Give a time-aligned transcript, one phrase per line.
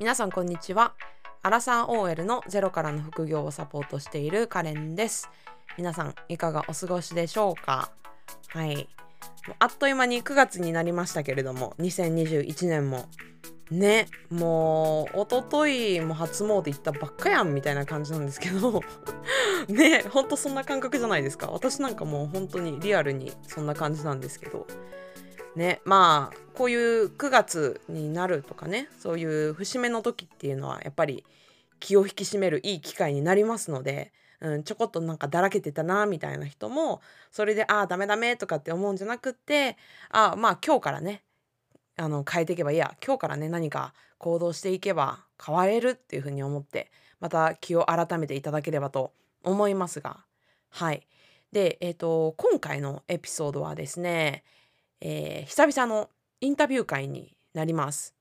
[0.00, 0.94] 皆さんこんにちは。
[1.42, 5.28] アラサー OL のゼロからの副業をサポートしているカレンです。
[5.76, 7.92] 皆さんいかがお過ごしでしょうか？
[8.48, 8.88] はい。
[9.58, 13.10] あっという間に9月になりましたけれども2021年も。
[13.70, 14.06] ね。
[14.30, 18.80] もう一昨日も初詣行ったばっかやんみたいな感じなんですけど。
[19.68, 20.02] ね。
[20.08, 21.48] ほんとそんな感覚じゃないですか。
[21.48, 24.66] 私なんかもう本当にリアルにそんな感じなんですけど。
[25.56, 31.24] ねまあこういう9月になるとかねそういう節目の時っていうのはやっぱり
[31.80, 37.00] 気を引き締めるいい機会になりますので、うん、ちょこっとなんかだらけてたなみたいな人も
[37.30, 39.76] それでああダメダメとかって思うんじゃなくって
[40.10, 41.22] あまあ今日からね
[41.96, 50.18] あの変えていけばいいや今日からね何か行動していけば変われるっていうふうに思ってまた気を改めていただければと思いますが
[50.70, 51.06] はい。
[51.52, 54.44] でえっ、ー、と今回のエピソードはですね
[55.00, 58.14] えー、久々のインタビュー会になります。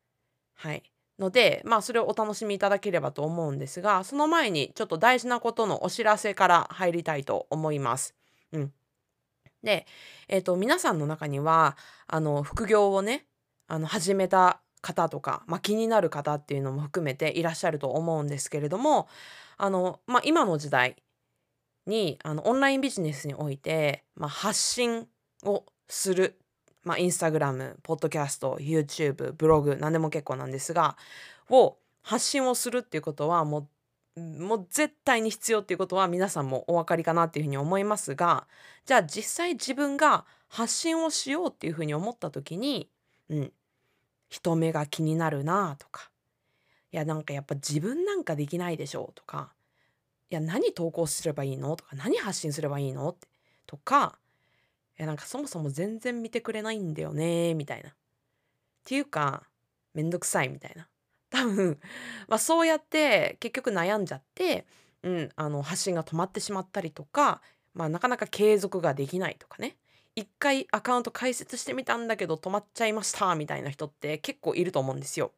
[0.55, 0.83] はい。
[1.19, 8.15] ので、まあ、それをお楽しみいただければと思うんですが、その前にちょっと大事なことのお知らせから入りたいと思います。
[8.53, 8.73] うん。
[9.63, 9.85] で、
[10.29, 13.25] えっ、ー、と、皆さんの中には、あの、副業をね、
[13.67, 19.09] あの、始めた方とか、まあ、気になる方っていうのも含めていらっしゃると思うんですけれども、
[19.57, 20.95] あの、まあ、今の時代
[21.85, 25.07] に、あの、オンラインビジネスにおいて、まあ、発信
[25.43, 26.39] をする
[26.83, 30.97] まあ、インスタグラム、ポッドキャスト、YouTube、ブログ、何でも結構なんですが、
[31.49, 33.69] を発信をするっていうことはも
[34.15, 38.47] う、もう絶対に必要っていうことは皆さんもお分かりかなっていうふうに思いますが、
[38.85, 42.89] じゃあ実際自分が発信をしようっていうふうに思った時に、
[43.29, 43.53] うん、
[44.29, 46.09] 人目が気になるなとか、
[46.91, 49.53] いやなんかやっぱ自分なんかできないでしょうとか、
[50.29, 53.15] いや何投稿すればいいのとか、何発信すればいいの
[53.65, 54.17] とか、
[54.99, 57.89] やなんかそもそも全然見てくれないんだよねみたいな。
[57.89, 57.93] っ
[58.85, 59.43] ていうか
[59.93, 60.87] めんどくさいみたいな。
[61.29, 61.79] 多分、
[62.27, 64.65] まあ、そうやって結局悩んじゃって、
[65.03, 67.41] うん、あの発信が止まってしまったりとか、
[67.73, 69.77] まあ、なかなか継続ができないとかね
[70.15, 75.31] 一回アカウント開設してみたんだけど止まっちゃいましたみたいな人って結構いると思うんですよ。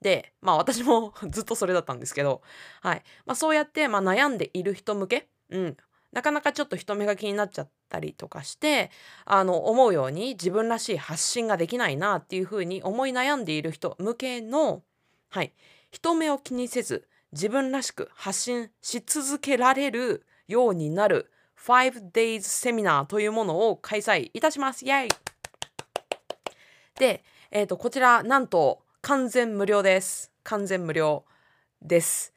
[0.00, 2.42] でまあ私も ずっとそれだったんですけど、
[2.82, 5.76] はいまあ、そうやって、まあ、悩んでいる人向け、うん、
[6.12, 8.90] なかなかちょっと人目が気になっちゃったりとかして
[9.24, 14.82] あの思うように自分らしい発信ができないなっていうふうに思い悩んでいる人向けの、
[15.30, 15.52] はい、
[15.90, 24.84] 人目を気にせず自分らしく発信し続けられるようになる 5days セミナーというものを開催いたします。
[24.84, 25.08] イェイ
[26.98, 30.30] で、えーとこちらなんと完全無料です。
[30.42, 31.24] 完全無料
[31.80, 32.31] です。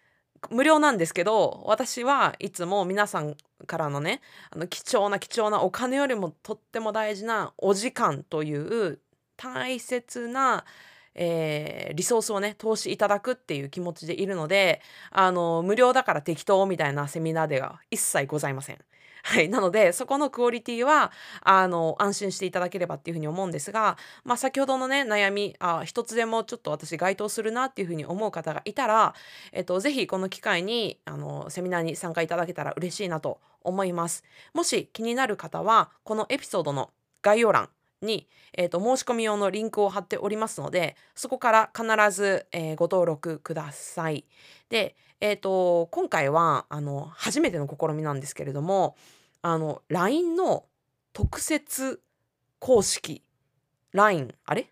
[0.52, 3.36] 無料なんですけど私はいつも皆さん
[3.68, 9.00] からのねあの貴重な貴重なお金よりもとっても大事なお時間という
[9.38, 10.66] 大切な、
[11.14, 18.78] えー、リソースをね投資いただくっていう気持ちでいるのであの無料だから適当みたいなセミナーでは一切ございません。
[19.28, 19.50] はい。
[19.50, 29.16] なので、そこのクオリティは、あの、安心していただければっていうふうに思うんですが、まあ、先ほどのね、悩み、あ、一つでもちょっと私該当するなっていうふうに思う方がいたら、
[29.52, 34.24] えっと、ぜひこの機会に、あの、セミナーに参加いただけたら嬉しいなと思います。
[34.54, 36.92] もし気になる方は、このエピソードの
[37.24, 37.70] 概要欄、
[38.06, 44.26] に、えーと、申し込み用のリンクを貼っておりますのでそこから必ず、えー、ご登録ください。
[44.70, 48.96] で、えーと、今回はあの初めての試みなんですけれども
[49.42, 50.66] あの LINE の
[51.14, 52.02] 特設
[52.60, 53.24] 公式
[53.92, 54.72] LINE あれ？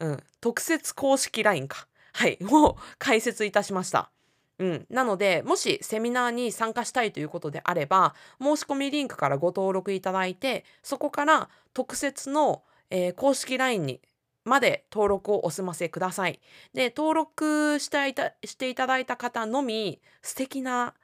[0.00, 4.10] うん特設公式 LINE かはいを開設いたしました。
[4.58, 14.00] うん、なのでもしセミナーに参加したいということであれば申し込みリンクからご登録いただいてそこから特設の、えー、公式 LINE に
[14.44, 16.40] まで登録をお済ませください。
[16.72, 20.94] で登録していたしていただいた方のみ素敵な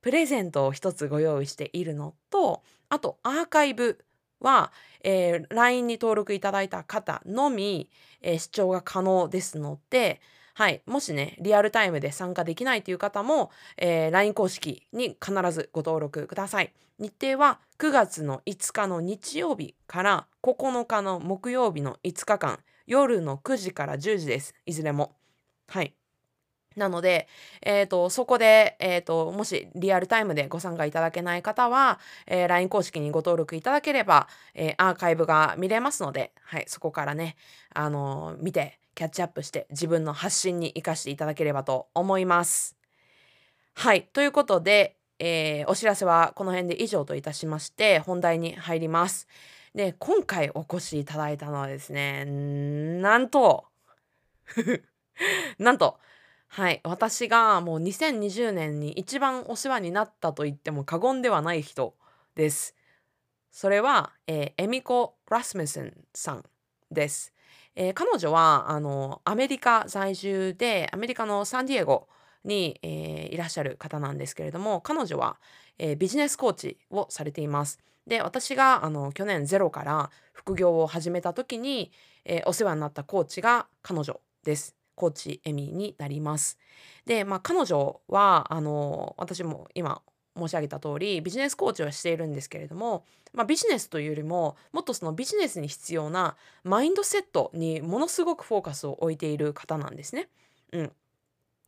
[0.00, 4.04] プレゼントを一つご用意しているのとあとアーカイブ
[4.40, 4.72] は、
[5.02, 7.90] えー、LINE に登録いただいた方のみ、
[8.22, 10.20] えー、視聴が可能ですので
[10.54, 10.82] はい。
[10.86, 16.72] もしね、リアルタイムで参加できないという方も、えー、LINE 公式に必ずご登録ください。
[16.98, 24.54] 日程は9月の5日の日曜日から9日の木曜日の5日間、夜の9時から10時です。
[24.66, 25.16] いずれも。
[25.68, 25.94] はい。
[26.76, 27.28] なので、
[27.62, 37.36] えーと、そこで、えーと、もしリアルタイムでご参加いただけない方は、えー、LINE 公式にご登録いただければ、えー、アーカイブが見れますので、はい、そこからね、
[37.74, 42.76] あのー、見てキャッチアップして自分の発信に生かしていただければと思います。
[43.74, 44.08] はい。
[44.12, 49.28] ということで、えー、お知らせはこの辺で以上といたしまして本題に入ります。
[49.74, 53.64] で今回お越しいただいたのはですねなんと
[55.58, 55.98] なんと
[56.48, 61.96] はい私がもう2020年に一番お世話になったと言っても過言ではない人
[62.34, 62.76] です
[63.50, 66.44] それは、えーエミコ・ラスムセンさん
[66.90, 67.34] です、
[67.74, 72.08] えー彼女はあのアメリカ在住でアメリカのサンディエゴ
[72.44, 75.38] に、えーいらっしゃる方なんですけれども彼女は、
[75.78, 77.78] えービジネスコーチをされています。
[78.06, 81.92] で私があの去年ゼロから副業を始めた時に、
[82.24, 84.76] えーお世話になったコーチが彼女です。
[84.94, 86.58] コーチエミになります。
[87.06, 90.02] でまあ彼女はあの私も今
[90.36, 100.28] 申し上げた通りビジネスコーチをしているんですけれども、まあ、ビジネスというよりももっとそのビジネスに必要なマインドセットにものすごくフォーカスを置いている方なんですね。
[100.72, 100.92] うん、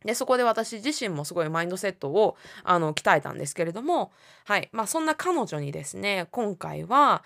[0.03, 4.11] でそこで私自身もすごいマインドセットをあの鍛えたんですけれども、
[4.45, 7.23] はいまあ、そんな彼女にですね今回は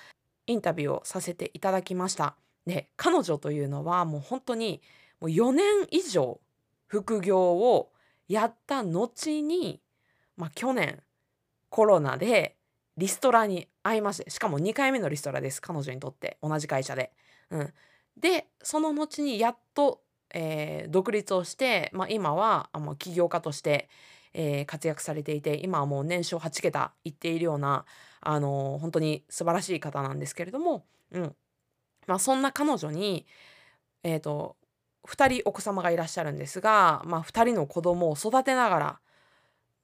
[0.47, 2.35] インタビューをさせていただきました。
[2.65, 4.81] で彼女というのはもう本当に
[5.19, 6.39] もう4年以上
[6.87, 7.91] 副業を
[8.27, 9.81] やった後に、
[10.37, 11.01] まあ、去年
[11.69, 12.55] コロナで
[12.97, 17.11] リストラに会いましてしかも2回目のリストラです彼女にとって同じ会社で。
[17.51, 17.73] うん、
[18.17, 20.01] でその後にやっと、
[20.33, 23.89] えー独立をして、まあ、今はあ起業家として、
[24.33, 27.85] えー活躍されていて今はもう年商8桁いっているような、
[28.21, 31.35] あのー本当に素晴らしい方なんですけれども、うん
[32.07, 33.25] まあ、そんな彼女に、
[34.03, 34.57] えー、と
[35.07, 38.99] 2人お子様がいらっしゃるんですが、まあ、2人の子供を育てながら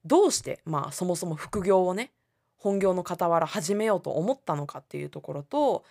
[0.06, 2.12] どうして、まあ、そもそも副業をね
[2.58, 5.84] 本業の傍ら始めようと思ったのかっていうところと、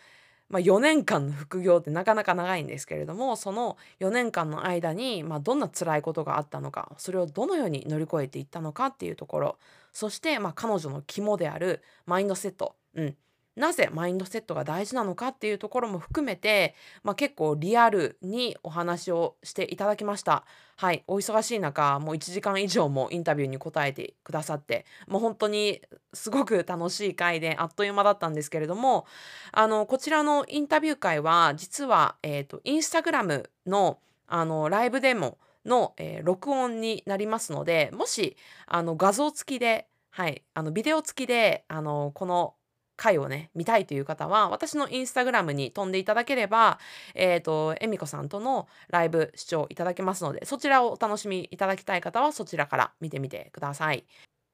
[0.48, 9.58] まあ、4年間の副業ってなかなか長いんですけれどもその4年間の間に、まあ、どんな辛いことがあったのかそれをどのように乗り越えていったのかっていうところ
[9.92, 13.16] そして、まあ、彼女の肝であるマインドセット、うん、
[13.56, 20.44] なぜマインドセットが大事なのかっていうところも含めて、まあ、結構リアルにお話をしていただきました。
[20.76, 25.80] はい、お忙しい中もう1時間以上もインタビューに答えてくださってもう本当に
[26.12, 29.06] すごく楽しい回であっという間だったんですけれども
[29.52, 38.36] あのこちらのインタビュー会は実は、えー、とインスタグラムのあのライブデモの、えー録音になりますのでもし
[38.66, 42.54] あの画像付きで、はい、あのビデオ付きであのこの
[42.96, 46.78] 回をね見たいという方は私のインスタグラムに飛んでいただければ
[47.14, 54.04] えっ、とえみこさんとのライブ視聴いただけますのでそちらをお楽しみいただきたい方はそちらから見てみてください。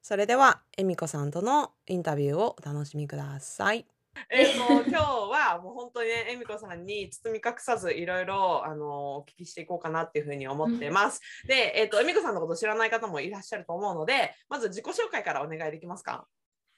[0.02, 3.86] それではえみこさんとのインタビューをお楽しみください。
[4.28, 16.26] えっ、と今日はもう本当にねえみこさんに包み隠さずいろいろあのお聞きしていこうかなっていうふうに思ってます、でえっ、とえみこさんのこと知らない方もいらっしゃると思うのでまず自己紹介からお願いできますか？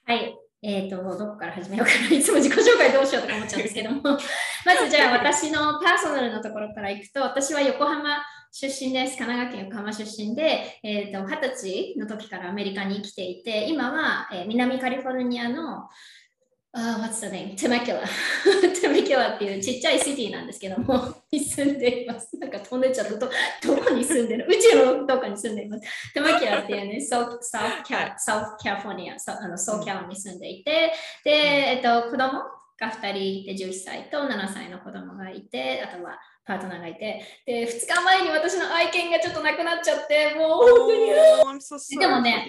[0.05, 0.37] はい。
[0.65, 2.07] えっ、と、どこから始めようかな。
[2.15, 4.01] いつも自己紹介どうしようとか思っちゃうんですけども。
[4.65, 9.17] まずじゃあ私のパーソナルのところからいくと、私は横浜出身です。
[9.17, 15.89] 神奈川県横浜出身で、えっ、と、二十歳の時からアメリカに生きていて、今は、えー南カリフォルニアの、
[16.75, 17.55] あ、what's the name?
[17.55, 18.01] テメキュラ。
[18.81, 22.35] テメキュラっていうちっちゃいシティなんですけども、に住んでいます。
[22.39, 23.29] なんか飛んでっちゃったど、
[23.61, 24.47] どこに住んでる？
[24.49, 25.83] 宇宙のどこに住んでいます。
[26.13, 30.93] テマキュラっていうね、サウサウキャサウキャリフォルニア、サあのソーキャラに住んでいて、
[31.23, 32.41] で、えっと、子供
[32.79, 42.45] が2人いて、11歳と7歳の子供がいて、あとはパートナーがいて、で、2日前に私の愛犬がちょっと亡くなっちゃって、もう本当に、Oh, so でもね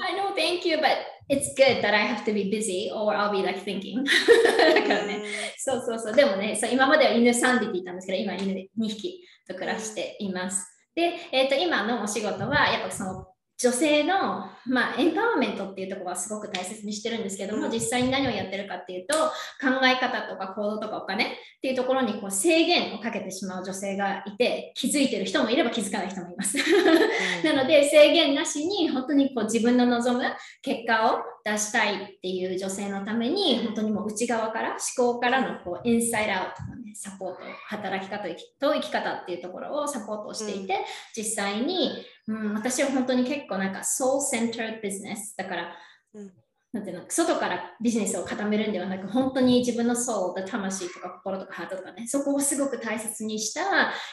[0.00, 0.96] I know, thank you, but
[1.28, 4.02] it's good that I have to be busy or I'll be like thinking.
[4.74, 5.22] だからね、
[5.58, 6.14] そうそうそう。
[6.14, 10.68] でもね、そう今までは犬3匹いたんですけど、今犬2匹と暮らしています。
[10.94, 13.26] で、えー、と今のお仕事は、やっぱその
[13.58, 17.72] 女性の、まあ、エンパワーメントっていうところはすごく大切にしてるんですけども、うん。
[17.72, 21.28] 実際に何をやってるかっていうと、考え方とか行動とかお金っ
[21.60, 26.56] ていうところにこう制限をかけてしまう女性がいて、気づいてる人もいれば気づかない人もいます。
[27.44, 30.24] なので制限なしに本当にこう自分の望む
[30.62, 38.28] 結果を出したいっていう女性のために本当にもう内側から思考からのこうインサイドアウトの、ね、サポート働き方
[38.60, 40.84] と生き方っていうところをサポートをしていて、
[41.16, 41.90] 実際に、
[42.28, 44.20] うん、私は本当に結構なんか soul
[44.52, 45.76] centered business だから、
[46.14, 46.32] うん。
[46.72, 53.60] なんていうの外からビジネスを固めるんではなく本当に自分のソウル魂とか心とかハートとかねそこをすごく大切にした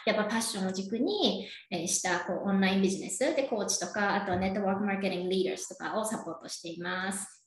[0.06, 7.46] やっぱパッションを軸に、えーしたこうオンラインビジネスでコーチとかあとはネットワークマーケティングリーダーズとかをサポートしています。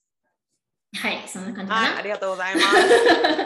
[0.95, 2.67] はいそんな感じかはい、あなりがとうございます。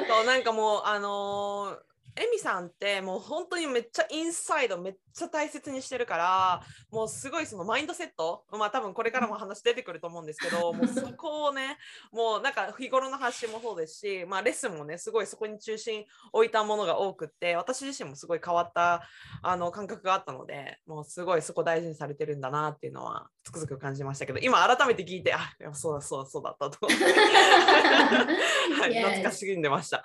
[0.08, 11.78] そうなんかもうあのーエミさんってもう本当にめっちゃインサイドめっちゃ大切にしてるからもうすごいそのマインドセットまあ多分これからも話出てくると思うんですけど もうそこをね
[12.12, 19.02] もうなんか日頃の発信もそうですし、まあ、レッスンもねすごいそこに中心置いたものが多くって私自身もすごい変わった
[19.42, 26.92] あの感覚があったのでもうすごいそこ大事にされてるんだなっていうのはつくづく感じましたけど今改めて聞いてあそうだそうだそうだったと、 は
[28.88, 30.02] い、懐かしんでました。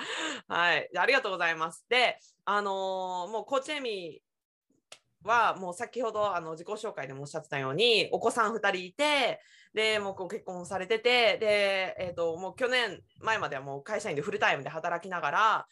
[0.47, 1.85] はい、ありがとうございます。
[1.89, 2.00] で、
[2.45, 4.21] あのーもうコーチエミ
[5.23, 9.39] はもう先ほどあの自己紹介でもおっしゃってたようにお子さん2人いて
[9.73, 15.67] でもう結婚されててで、えー、ともう去年前まではもう会社員でフルタイムで働きながら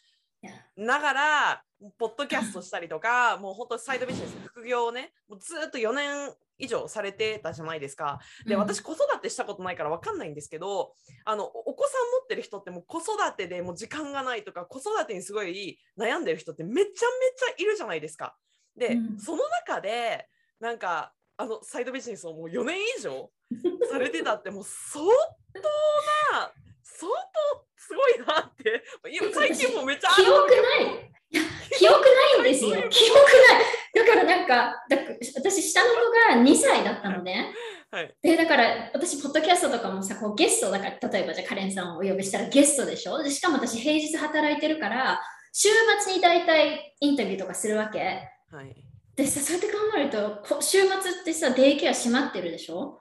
[0.76, 1.62] ながら
[1.98, 8.20] ポッドキャストしたりとかもう本当サイドビジネス副業をねもうずっと4年以上されてたじゃないですか。
[8.46, 17.06] で、うん私子育てしたことないから分かんないんですけどあのお子さん持ってる人ってもう子育てでもう時間がないとか子育てにすごい悩んでる人ってめちゃめちゃ
[17.58, 18.36] いるじゃないですか。
[18.76, 20.28] で、うんその中で
[20.60, 23.30] なんかあのサイドビジネスをもう4年以上
[23.90, 25.60] されてたってもう相当
[26.36, 26.52] な
[26.82, 31.10] 相当すごいなって今最近もめっちゃ 記憶ない。
[31.32, 31.42] いや、
[31.78, 32.70] 記憶ないんですよ。
[32.90, 33.79] 記憶ない。
[33.94, 34.96] だからなんか、だ
[35.34, 35.94] 私、下の子
[36.34, 37.52] が2歳だったのね。
[37.90, 43.22] はいで、だから私、ポッドキャストとかもさ、こうゲストだから、例えばじゃあカレンさんをお呼びしたらゲストでしょ？
[43.22, 45.20] でしかも私、平日働いてるから、
[45.52, 45.68] 週
[46.02, 47.98] 末に大体インタビューとかするわけ。
[48.50, 48.74] はい
[49.16, 53.00] でさ、そうやって考えると、こ週末ってさ、デイケア閉まってるでしょ？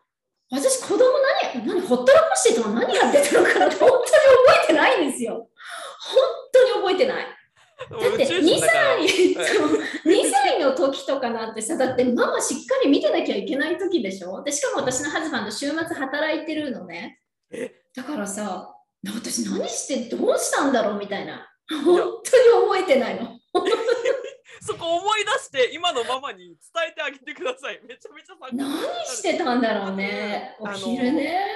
[0.52, 1.04] 私、子供
[1.54, 5.48] 何、何、ほったらかしてたの何やってたのかなって、本当に覚えてないんですよ。
[6.02, 7.28] 本当に覚えてない。
[7.92, 9.68] だって宇宙2人だから歳そう
[10.06, 14.44] 2歳の時とかなんてさ、だってママしっかり見てなきゃいけない時でしょ？
[14.44, 17.20] でしかも私のハズバンド週末働いてるのね
[17.52, 17.72] え？
[17.96, 21.48] だからさ、私何してどうしたんだろうみたいな。
[21.70, 22.04] 本当に
[22.68, 23.38] 覚えてないの。
[24.62, 26.56] そこ思い出して今のママに伝
[26.90, 30.56] えてあげてくださいめちゃめちゃ何してたんだろうね。
[30.60, 31.48] お昼ね。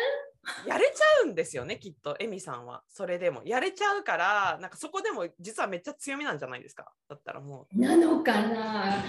[0.68, 2.84] やれちゃうんですよねきっとエミさんは。
[2.90, 3.42] それでも。
[3.46, 6.92] やれちゃうからなんかそこでも実はめっちゃ強みなんじゃないですか。
[7.10, 9.04] だったらもなのかな。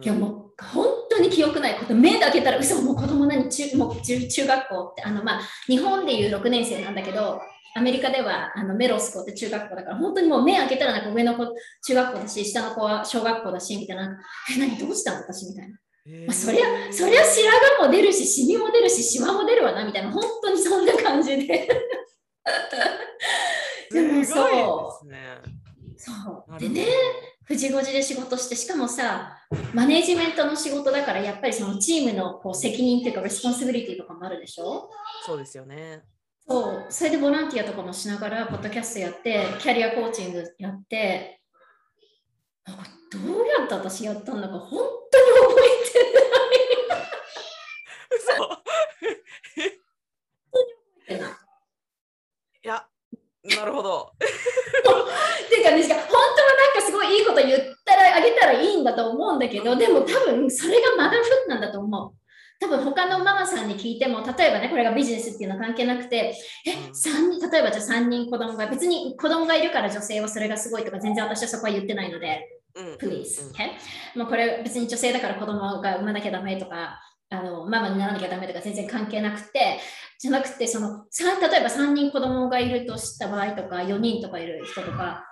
[0.00, 1.94] いやもう本当に記憶ないこと。
[1.94, 2.82] 目だけたら嘘。
[2.82, 7.40] もう子供何中もう中中学校ってあのまあ日本でいう6年生なんだけど
[7.76, 11.46] アメリカではあのメロス校って中学校だから本当にもう目開けたらなんか上の子
[11.86, 14.18] 中学校だし下の子は小学校だしみたいな。
[14.56, 14.76] え何？
[14.76, 15.18] どうしたの？
[15.20, 15.89] 私みたいな、えー
[16.26, 21.46] まあ、そりゃそりゃ白髪も出るしシミも出るしシワも出るわなみたいな本当にそんな感じで。
[23.90, 25.38] でもすごいそうですね。
[25.96, 26.12] そ
[26.56, 26.58] う。
[26.58, 26.86] でね
[27.46, 29.36] 9時5時で仕事して、しかもさ、
[29.74, 34.88] マネジメントの仕事だから、やっぱりそのチームのこう責任っていうか、 responsibility とかもあるでしょ？
[35.26, 36.04] そうですよね。
[36.48, 41.40] そう、それでボランティアとかもしながら、ポッドキャストやって、キャリアコーチングやって、
[42.64, 44.78] なんかどうやって私やったんだか、本
[45.10, 45.70] 当に覚え
[48.16, 48.32] 嘘
[51.06, 51.30] てない。
[52.62, 52.86] いや
[53.60, 54.12] なるほど。
[54.14, 62.12] っていうかね、しか本当はなんかすごいいいこと言ったらあげたらいいんだと思うんだけど、でも多分それがマダーフットなんだと思う。
[62.58, 66.34] 多分他のママさんに聞いても、例えばね、これがビジネスっていうのは関係なくて、
[66.66, 66.94] え、うん。
[66.94, 72.84] 三人、例えばじゃあ3人子供が、別に子供がいるから女性はそれがすごいとか、全然私はそこは言ってないので、うん。
[72.96, 73.52] Please、うん。
[73.52, 73.70] okay?
[74.14, 77.00] もうこれ別に女性だから子供が産まなきゃダメとか、
[77.30, 79.78] あのママにならなきゃダメとか全然関係なくて、
[80.18, 85.30] じゃなくてその、さ例えば3人子供がいるとした場合とか、4人とかいる人とか、うん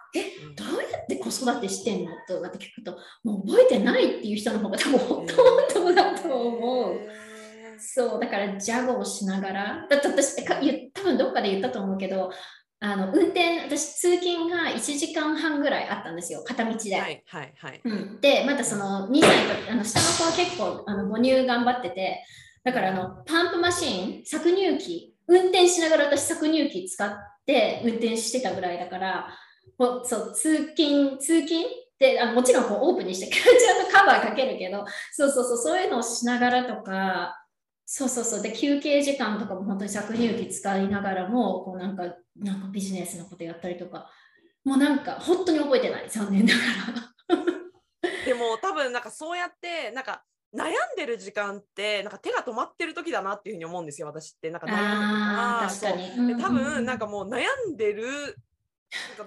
[0.56, 6.94] どうやって子育てしてんのとかって聞くと、もう覚えてないっていう人の方が多分ほとんどだと思う。
[6.94, 12.30] へそう、だからジャゴをしながら、だって私多分どっかで言ったと思うけど、
[12.80, 16.76] あの運転、私、通勤が1時間半ぐらいあったんですよ、片道で。
[16.76, 17.80] ーはいはいはい。
[17.84, 22.24] うん、で、またその2歳のあの下の子は結構あの母乳頑張ってて、
[22.62, 27.10] だからあのパンプマシーン、搾乳機、運転しながら私搾乳機使っ
[27.44, 29.28] て運転してたぐらいだから、
[29.76, 31.64] もうそう通勤、通勤
[31.98, 37.44] であもちろんこうオープンにして ちゃんとカバーかけるけど、そうそうそう、そういうのをしながらとか、
[37.90, 42.04] そうそうそう、で休憩時間とかも本当に搾乳機使いながらも、こうなんか
[42.36, 44.10] なんかビジネスのことやったりとか、
[44.62, 46.60] もうなんか本当に覚えてない、残念なが
[47.30, 47.42] ら。
[48.26, 50.22] でも多分なんかそうやってなんか
[50.54, 54.50] 悩んでる時間ってなんか手が止まってる時だなっていうふうに思うんですよ私って。
[54.50, 56.36] なんか悩んでる確かに。
[56.36, 58.36] で多分なんか、かもう悩んでる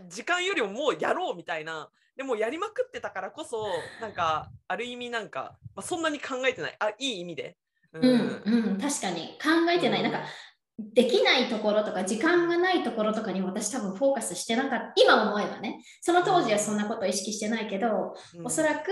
[0.07, 1.89] 時間よりももうやろうみたいな。
[2.15, 3.65] でもやりまくってたからこそ
[3.99, 6.75] なんかある意味なんか、まあ、そんなに考えてない。
[6.77, 7.57] あいい意味で、
[7.93, 9.37] ううん、うん、確かに。
[9.41, 10.03] 考えてない。
[10.03, 10.21] なんか、
[10.93, 14.93] できないところとか時間がないところとかに私多分フォーカスしてなかった。
[14.95, 15.83] 今思えばね。
[16.01, 18.45] その当時はそんなこと意識してないけど、うん。
[18.45, 18.89] おそらく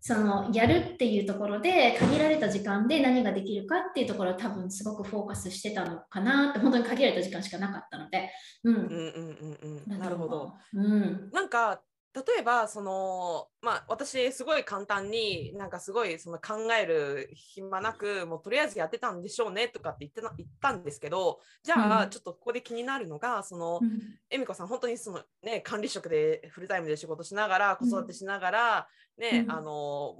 [0.00, 8.30] そのやるっていうところで限られた時間で何ができるかっていうところを多分すごくフォーカスしてたのかなって本当に限られた時間しかなかったので、
[8.62, 8.74] うん。
[8.74, 9.98] うんうんうんうん。
[9.98, 10.52] なるほど。。
[10.74, 11.30] うん。
[11.32, 11.80] なんか
[12.14, 22.10] 例えばそのまあ私すごい簡単になんかすごいその考える暇なくもうとりあえずやってたんでしょうねとかって言ってな言ったんですけどじゃあ、うん。
[22.10, 24.00] ちょっとここで気になるのがその、うん。
[24.30, 29.50] 恵美子さん本当にそのね管理職でフルタイムで仕事しながら子育てしながら、ね、うん。
[29.50, 29.62] あの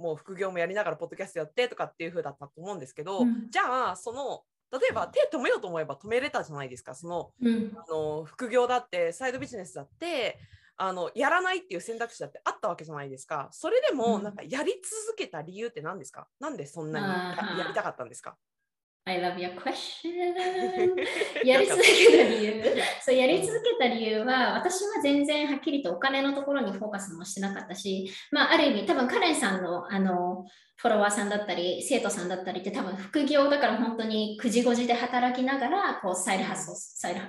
[0.01, 3.49] もう副業もやりながらポッドキャストやってとかっていう風だったと思うんですけど、うん。
[3.49, 4.41] じゃあその
[4.77, 6.93] 例えば手止めようと思えば止めれたじゃないですか。
[6.93, 7.71] そのうん。
[7.77, 10.37] あの副業だってサイドビジネスだって
[10.77, 13.49] あのやらないっていう選択肢だってあったわけじゃないですか。
[13.51, 14.23] それでもうん。
[14.23, 16.27] なんかやり続けた理由って何ですか？
[16.39, 18.35] なんでそんなにやりたかったんですか？
[19.07, 20.09] I love your question.
[21.45, 22.63] やり続けた理由。
[23.03, 30.45] そうやり続けた理由は私は全然はっきりとお金のところにフォーカスもしてなかったし、まあ、ある意味多分カレンさんのあの
[30.77, 37.21] フォロワーさんだったり生徒さんだったりって多分副業だから本当に9時5時で働きながらこうサイドハッソサイド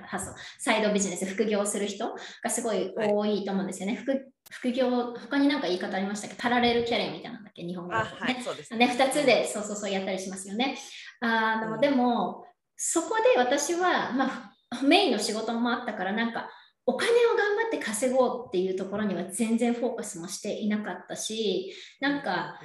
[0.59, 6.35] サイドビジネス副業する人がすごい多いと思うんですよね、副副業他に何か言い方ありましたっけ？
[6.37, 7.63] パラレルキャリアみたいなんだっけ？
[7.63, 8.33] 日本語だあとね。
[8.33, 10.77] はいそうですね、2つでそうそうそうやったりしますよね。
[11.21, 11.79] あのうん。
[11.79, 12.45] でも、
[12.75, 16.49] そこで私は、まあ、メインの仕事もあったから、なんか、
[16.85, 22.59] お金を頑張って稼ごうっていうところには全然フォーカスもしていなかったし、なんか、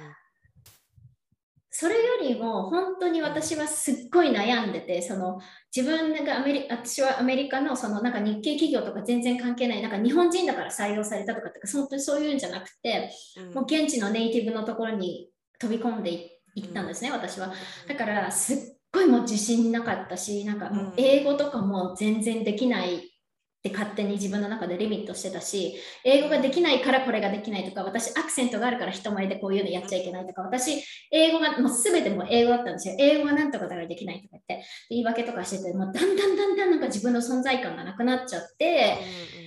[1.75, 5.39] それよりも本当に私はすっごい悩んでて、その
[5.75, 13.09] 自分がアメリ私はアメリカのそのなんか日系企業とか全然関係ない、なんか日本人だから採用されたとかってか、本当にそういうんじゃなくて、
[13.55, 15.29] もう現地のネイティブのところに
[15.59, 17.53] 飛び込んでい行ったんですね、私は。
[17.87, 18.57] だからすっ
[18.91, 22.99] ごいもう自信なかったし、なんかもう英語とかも全然できないっ
[23.63, 32.95] て勝手に自分の中でリミットしてたし、英語ができないからこれができないとか、私アクセントがあるから人前でこういうのやっちゃいけないとか、私英語がもう全てもう英語だったんですよ。
[32.99, 38.97] 英語がなんとかだからできないとか言って、で言い訳とかしてて、もうだんだんだんだんなんか自分の存在感がなくなっちゃって、
[39.37, 39.42] うん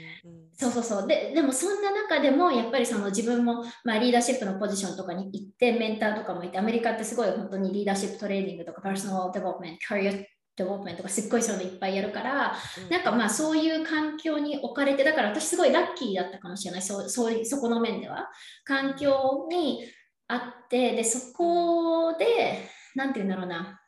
[0.58, 1.06] そうそうそう。
[1.06, 12.56] ででもそんな中でもやっぱりその自分も、まあ、リーダーシップのポジションとかに行ってメンターとかもいてアメリカってすごい本当に leadership training とか personal development career de velopment とかすっごいそういうのいっぱいやるから
[12.90, 16.82] なんかまあそういう環境に置かれてだから私すごいラッキーだったかもしれない。
[16.82, 18.30] そうそういうそこの面では。
[18.64, 19.84] 環境に
[20.28, 23.82] あってでそこでなんて言うんだろうな。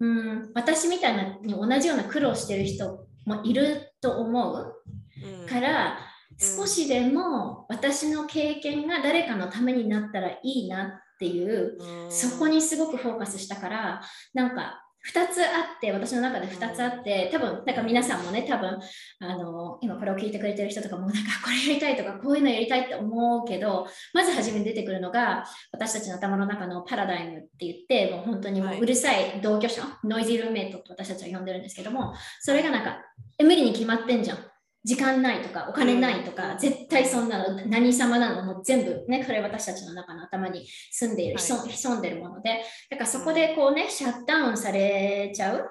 [0.00, 4.74] うん私みたいなに同じような苦労してる人もいると思う。
[4.86, 5.03] うん
[5.48, 14.00] からうん少しでも私の経験が誰かのためになったらいいなっていううんそこにすごくフォーカスしたから
[14.32, 18.80] なんか2つあって私の中で2つあって多分なんか皆さんもね多分
[19.20, 28.80] あの今これを聞いてくれてる人とかもなんかこれやりたいとかこういうのやりたいって思うけどまず初めに出てくるのが私たちの頭の中のパラダイムって言ってもう本当にもはい。
[28.80, 32.98] うるさい同居者、ノイズールーメイトと私たちは呼んでるんですけどもそれがなんか
[33.38, 34.38] え無理に決まってんじゃん
[34.84, 36.58] 時間ないとかお金ないとか、うん。
[36.58, 41.42] 絶対そんなの何様なのもう全部ねこれ私たちの中の頭に住んでいる、はい。
[41.42, 45.70] 潜潜んでるものでだからそこでこうねシャットダウンされちゃう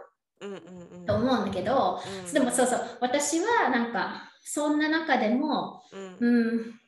[1.06, 2.34] と思うんだけど、うん。
[2.34, 6.18] でもそうそう私はなんかそんな中でもうん。
[6.20, 6.80] うん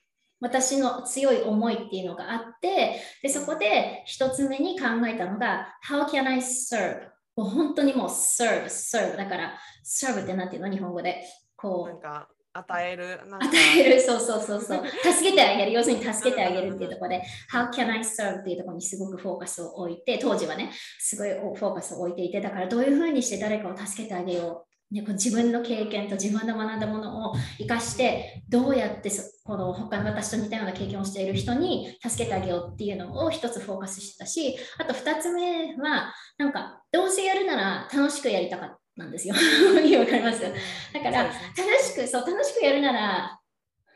[0.41, 7.07] 私の強い思いっていうのがあってでそこで一つ目に考えたのが How can I serve?
[7.35, 11.23] もう本当にもう serve, serve だから serve ってなんていうの日本語で
[11.55, 14.83] こうなんか与えるなんか与える、そうそうそうそう。
[15.03, 24.95] 助けてあげる、要するに助けてあげるっていうところで、How can I serve っていうところにすごくフォーカスを置いて、当時はね、すごいフォーカスを置いていて、だからどういうふうにして誰かを助けてあげよう。
[24.95, 39.35] ね、こう自分の経験と自分の学んだものを生かして、どうやってそこの他の私と似たような経験をしている人に助けてあげようっていうのを一つフォーカスしてたし、あと二つ目は、なんか、どうせやるなら楽しくやりたかったんですよ。
[39.99, 41.33] わかりますだから楽
[41.81, 43.39] しくそう楽しくやるなら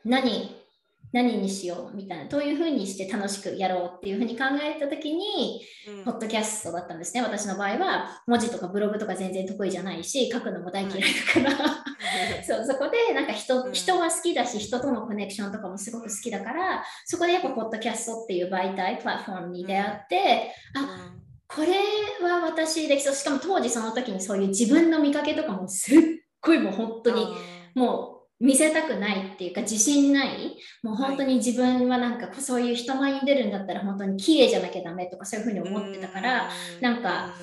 [0.06, 0.56] 何
[1.12, 6.06] 何にしようみたいなどういうふうにして楽しくやろうっていうふうに考えた時にうん。
[6.06, 7.22] ポッドキャストだったんですね。
[7.24, 11.74] 私の場合は文字とかブログとか全然得意じゃないし書くのも大嫌いだから、
[12.46, 13.74] そうそこでなんか人うん。
[13.74, 21.12] 人は好きだし人とのコネクションとかもすごく好きだからそこでやっぱポッドキャストっていう媒体プラットフォームに出会って、あ
[21.54, 21.74] これ
[22.26, 23.16] は私できそう。
[23.16, 26.00] しかも当時その時にそういう自分の見かけとかもすっ
[26.42, 27.28] ごいもう本当に
[27.76, 30.58] もう見せたくないっていうか自信ない。
[30.84, 36.50] もう本当に自分はなんかそういう人前に出るんだったら本当に綺麗じゃなきゃダメとかそういうふうに思ってたから
[36.82, 37.34] なんか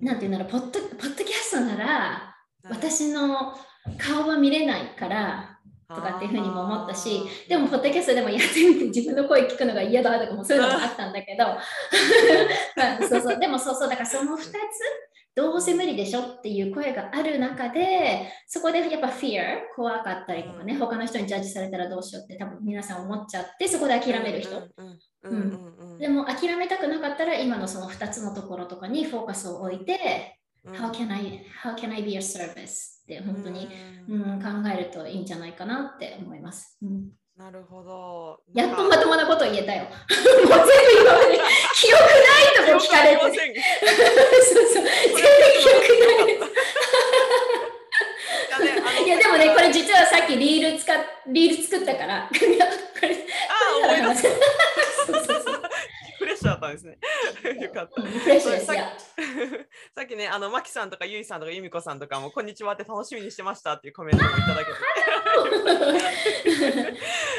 [0.00, 2.34] なんていうんだろうポッド、ポッドキャストなら、
[2.70, 3.54] 私の
[3.98, 5.49] 顔は見れないから、
[5.94, 11.44] とかっていうふうにも思ったし、でも、ポッドキャストでもやってみて自分の声聞くのが嫌だとかもそういうのもあったんだけど、
[12.76, 14.50] まあそうそう、でもそうそう、だからその2つ、
[15.34, 24.60] どうせ無理でしょっていう声がある中で、そこでやっぱ fear、怖かったりとかね、他の人にジャッジされたらどうしようって多分皆さん思っちゃって、そこで諦める人。
[25.98, 30.74] でも諦めたくなかったら今のその2つのところとかにフォーカスを置いて、うん。
[30.74, 32.99] How can I, how can I be a service?
[33.10, 33.68] って本当に、
[34.08, 36.78] ううんん、考えるといいんじゃないかなって思います。
[36.82, 38.38] うんなるほど。
[38.52, 39.84] やっとまともなことを言えたよ。
[39.88, 40.06] もう全
[40.44, 40.52] 部
[41.00, 41.40] 今まで
[41.74, 43.22] 記憶ないとこ聞かれて。
[43.24, 44.92] そうそう、全然
[45.58, 46.36] 記憶ない。
[49.06, 50.96] いやでもね、これ実はさっきリール使っ
[51.28, 52.48] リール作ったから、これ、
[53.48, 54.28] あー思い出す。
[55.26, 55.39] そ
[56.50, 56.98] だったんですね。
[57.60, 58.02] よかった。
[58.40, 58.98] さっきや。
[59.94, 64.70] さっきね、あの、マキさんとかゆいさんとかゆみこさんとかも、こんにちはって楽しみにしてましたっていうコメントもいただけて。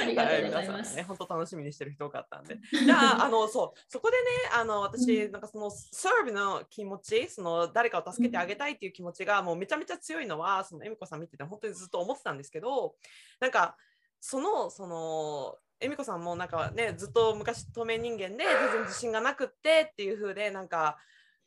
[0.01, 0.85] ありがとうございはます。
[0.85, 2.57] 皆さんね、本当楽しみにしてる人多かったんで。
[2.71, 12.95] じゃあ、あの、そう、そこでね、あの、私、なんかその、サーブの気持ち、その、誰かを助けてあげたいっていう気持ちが、もうめちゃめちゃ強いのは、その、えみこさん見てて、本当にずっと思ってたんですけど、
[13.39, 13.77] なんか、
[14.19, 20.97] その、その、えみこさんもなんかねずっと昔透明人間で全然自信がなくってっていう風でなんか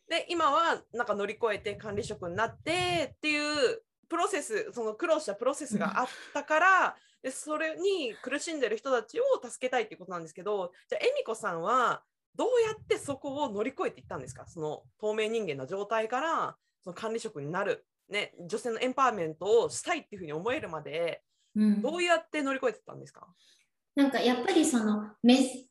[0.09, 12.03] で今はなんか乗り越えて管理職になってっていうプロセスその苦労したプロセスがあったから、でそれに苦しんでる人たちを助けたいっていうことなんですけどじゃあえみこさんは
[12.37, 14.47] どうやってそこを乗り越えていったんですか？
[14.47, 21.23] その透明人間の状態からその管理職になる、ね、女性のエンパワーメントをしたいっていうふうに思えるまで
[21.57, 21.81] うん。
[21.81, 23.29] どうやって乗り越えてたんですか、
[23.95, 25.65] なんかやっぱりそのメス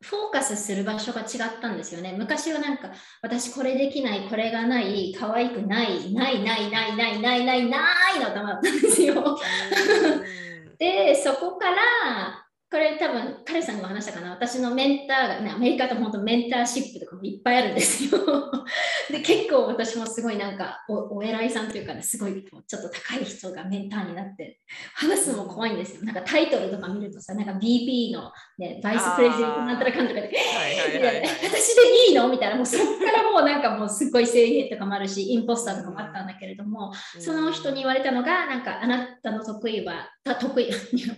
[0.00, 2.14] フォーカスする場所が違ったんですよね。
[2.16, 9.38] 昔はなんか私これできない、これがない、可愛くない、ないないないないないないないの頭だったんですよ。
[10.78, 18.20] で、そこから、これ多分、彼さんにも話したかな、私のメンターが、ね、アメリカと本当メンターシップとかもいっぱいあるんですよ。
[19.10, 24.60] で、結構私もすごいなんかお、お偉いさんというかね、すごいちょっと高い人がメンターになって、
[24.92, 26.04] 話すのも怖いんですよ。
[26.04, 30.30] なんかタイトルとか見るとさ、なんか BP の、ね、バイスプレジデントなんたらかんとかで、
[31.42, 40.70] 私でいいのみたいな、もうそこからもうなんかもうすっごい制限とかもあるし、インポスターとかもあったんだけれども、その人に言われたのが、なんかあなたの得意は、た得意、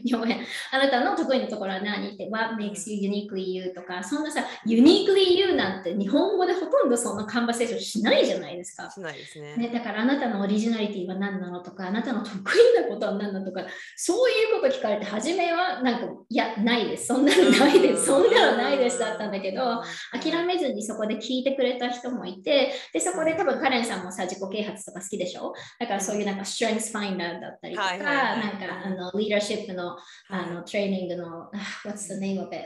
[0.04, 2.14] 日本語変あなたの得意なところは何？
[2.14, 3.74] って、What makes you uniquely you?
[3.74, 8.90] とか、そんなさ、uniquely you なんて日本語でほとんどそんなカンバセーションしないじゃないですか。
[8.90, 9.56] しないですね。
[9.56, 13.64] ね、だからあなたのオリジナリティは何なのとか、あなたの得意なことは何なのとか、
[13.96, 25.52] そういうこと聞かれて、初めはなんか、いや、ないです、そんなのないです、そんなのないですだったんだけど、諦めずにそこで聞いてくれた人もいて、で、そこで多分カレンさんもさ、自己啓発とか好きでしょ？
[25.78, 29.96] だからそういうなんか、ストレングスファインダーだったりとか、はいはいはいなんか、あの、リーダーシップの、
[30.28, 31.48] あの、トレーニングの、あ
[31.84, 32.64] What's the name of it?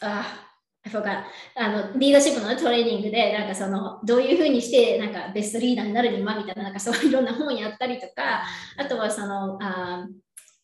[0.00, 0.48] あ
[0.84, 1.24] I forgot
[1.56, 8.42] あのリーダーシップのトレーニングでなんかそのどういうふうにしてなんかベストリーダーになるにはみたいななんかそういろんな本やったりとか
[8.76, 10.06] あとはそのあ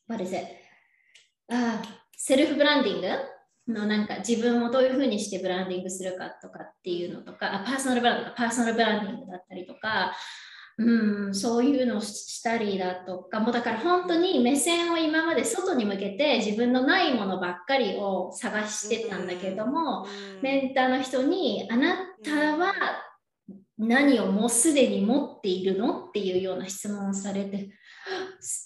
[0.09, 0.47] What is it?
[1.51, 1.83] あ
[2.17, 3.09] セルフブランディング
[3.81, 10.15] のなんか自分をどういうふうにしてブランディングするかとかっていうのとかあパーソナルブランドパーソナルブランディングだったりとか
[10.77, 20.07] うん、そういうのをしたりだとか、もうだから本当に目線を今まで外に向けて自分のないものばっかりを探してたんだけども、
[20.43, 22.75] メンターの人にあなたは
[23.79, 26.07] 何をもうすでに持っているの？
[26.07, 27.71] っていうような質問をされて、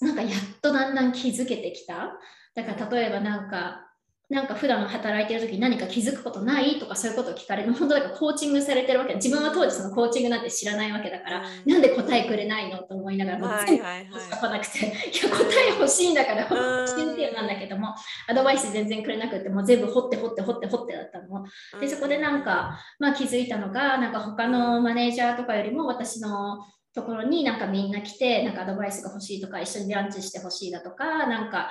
[0.00, 2.12] なんかやっとだんだん気づけてきた？
[2.54, 3.87] だから例えばなんか、
[4.30, 7.72] なんか普段働いてる時に何か気づくことないとかそういうことを聞かれる。
[7.72, 9.14] 本当だからコーチングされてるわけ。
[9.14, 13.92] 自分は当時そのコーチングなんて知らないわけだから、なんで答えくれないのと思いながら、もう全部はい。
[13.92, 14.92] はいはいしか来なくて、いや
[15.30, 17.94] 答え欲しいんだから、信じてよなんだけども、
[18.28, 21.44] アドバイス全然くれなくて、もう全部掘って掘って掘って掘ってだったの。
[21.80, 26.58] で、そこでなんか、まあ気づいたのが、なんか他のマネージャーとかよりも私の
[26.94, 31.70] ところになんかみんな来て、なんかアドバイスが欲しいとか、一緒にランチして欲しいだとか、なんか、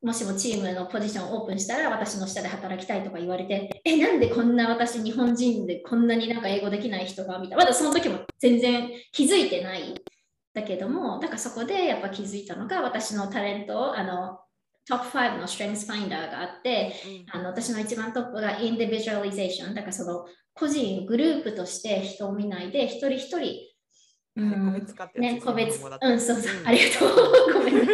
[0.00, 7.64] もしもチームのポジションをオープンしたら私の下で働きたいとか言われて、え、なんでこんな私日本人でこんなになんか英語できない人がみたいな。
[7.64, 9.94] まだその時も全然気づいてない。
[10.54, 14.38] だけども、だからそこでやっぱ気づいたのが私のタレント、あの、
[14.86, 16.94] トップ5の Strengths Finder があって、
[17.30, 19.74] あの私の一番トップが Individualization。
[19.74, 23.67] だからその個人、グループとして人を見ないで、一人一人
[24.38, 27.52] 個別化ってね、個別、うん、そうそう、うんありがとう。
[27.54, 27.86] ごめんね。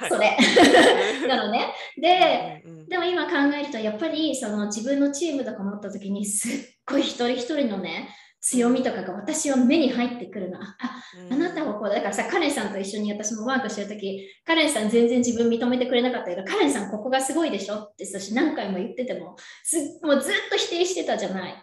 [0.00, 0.36] そう、それ。
[1.28, 1.68] なのね。
[2.00, 6.52] で、うんうんでも今考えると、やっぱりその自分のチームとか持った時に、すっ
[6.86, 8.08] ごい一人一人のね、
[8.40, 10.58] 強みとかが私は目に入ってくるの。
[10.62, 11.96] あ、あうんあなたはこうだ。
[11.96, 19.34] だからさ、カレンさんと一緒に私もワークしてるとき、カレンさん全然自分認めてくれなかったけど、カレンさんここがすごいでしょって私何回も言ってても、
[19.64, 21.54] すもうずっと否定してたじゃない。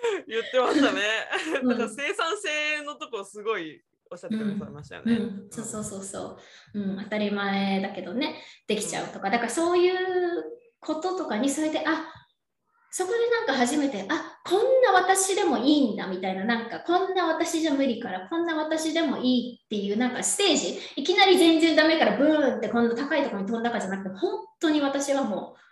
[0.26, 1.00] 言ってましたね。
[1.62, 1.68] うん。
[1.68, 5.14] なんか生産性のとこすごいおっしゃってくださいましたよね。
[5.14, 6.38] うん、そうそうそうそ
[6.74, 8.42] う、うん、当たり前だけどね。
[8.66, 9.30] できちゃうとか。
[9.30, 9.96] だからそういう
[10.80, 12.06] こととかにそれであ
[12.92, 16.44] そこでなんか初めてあこんな私でもいいんだみたいな。
[16.44, 20.80] なんかこんな私じゃ無理からこんな私でもいいっていうなんかステージ。
[20.96, 25.69] いきなり全然ダメからブーンってこんな高いところに飛んだかじゃなくて本当に私はもう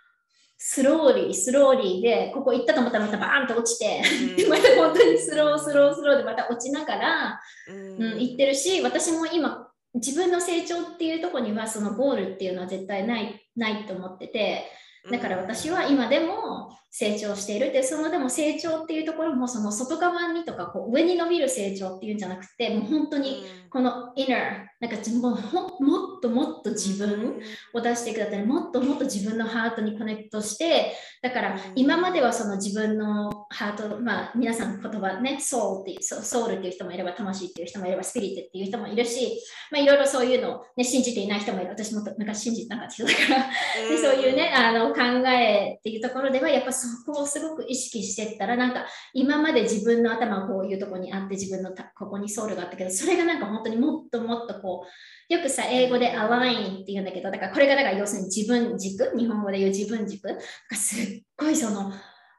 [0.61, 4.01] スローリースローリーでここ行ったと思ったらまたバーンと落ちて
[4.43, 4.49] うん。
[4.51, 8.03] また本当にスロースロースローでまた落ちながらうん。
[8.03, 14.65] うん、言ってるし私も今自分の成長っていうところにはそのゴールっていうのは絶対ないないと思ってて
[15.09, 27.41] だから私は今でも成長しているってそのでも成長っていうところもその外側にとかこう上に伸びる成長っていうんじゃなくてもう本当にこの inner なんかももっともっと自分
[27.73, 41.69] を出していくだったりもっともっと自分のハートにコネクトしてだから今まではその自分のハートまあ皆さん言葉ねソウルっていうソソウルっていう人もいれば魂っていう人もいればスピリットっていう人もいるしまあいろいろそういうのを、ね、信じていない人もいる。
[41.69, 43.89] 私も昔信じてなかった人だから。
[43.89, 54.85] でそういうねあの考えっていうところではやっぱそこをすごく意識していったらなんか今まで自分の頭はこういうところにあって自分のたここにソウルがあったけどそれがなんか本本当にもっともっとこ
[55.29, 60.27] うよくさ英語でアラインって言うんだけどだからこれがだから要するに自分軸日本語で言う自分軸。
[60.27, 60.37] が
[60.75, 61.91] すっごいその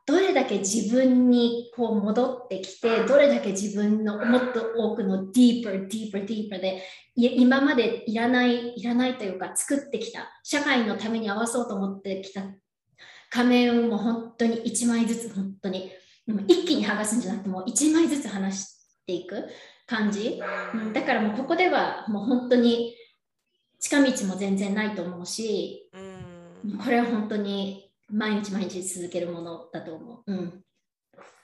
[0.06, 6.82] どれだけ自分にこう戻ってきてどれだけ自分のもっと多くの deeper deeper deeper で
[7.14, 12.42] 今までいらないいらないというか作ってきた社会のために合わそうと思ってきた。
[13.30, 15.92] 仮面も本当に1枚ずつ本当に
[16.26, 18.66] でも一気に剥がすんじゃなくてもう1枚ずつ離し
[19.06, 19.48] ていく。
[19.90, 20.40] 感じ、
[20.72, 22.94] うん、だからもうここではもう本当に
[23.80, 25.98] 近道も全然ないと思うしう
[26.74, 26.78] ん。
[26.78, 30.32] これは本当に毎日毎日続けるものだと思う。
[30.32, 30.64] うん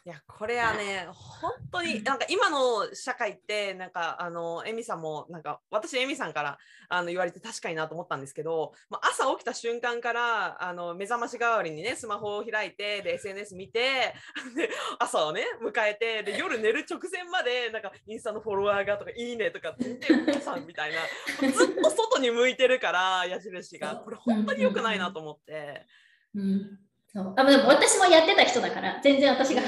[0.07, 14.15] いやこれはね 本当になんか今の社会ってなんかあのエミさんもなんか私エミさんからあの言われて確かになと思ったんですけど、まあ、朝起きた瞬間からあの目覚まし代わりにねスマホを開いてで SNS 見て
[14.55, 21.01] で朝をね迎えてで夜寝る直前までなんかインスタのフォロワーがとかいいねとかって言ってお母さんみたいな
[21.51, 23.97] ずっと外に向いてるから矢印が。
[23.97, 25.85] これ本当に良くないなと思って。
[26.33, 26.86] うん
[27.17, 27.33] そう。
[27.35, 29.63] あでも私もやってた人だから全然私が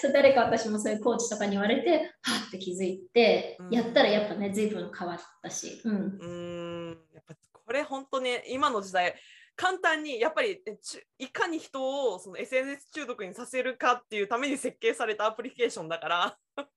[0.00, 3.70] そう誰か私もそういうコーチとかに言われてはって気づいて、うん。
[3.70, 6.98] やったらやっぱね随分変わったし、うん、うーん。
[7.14, 9.14] やっぱこれ本当に今の時代
[9.56, 10.62] 簡単にやっぱり
[11.18, 16.38] いかに人をその SNS 中毒にさせるかっていうために設計されたアプリケーションだから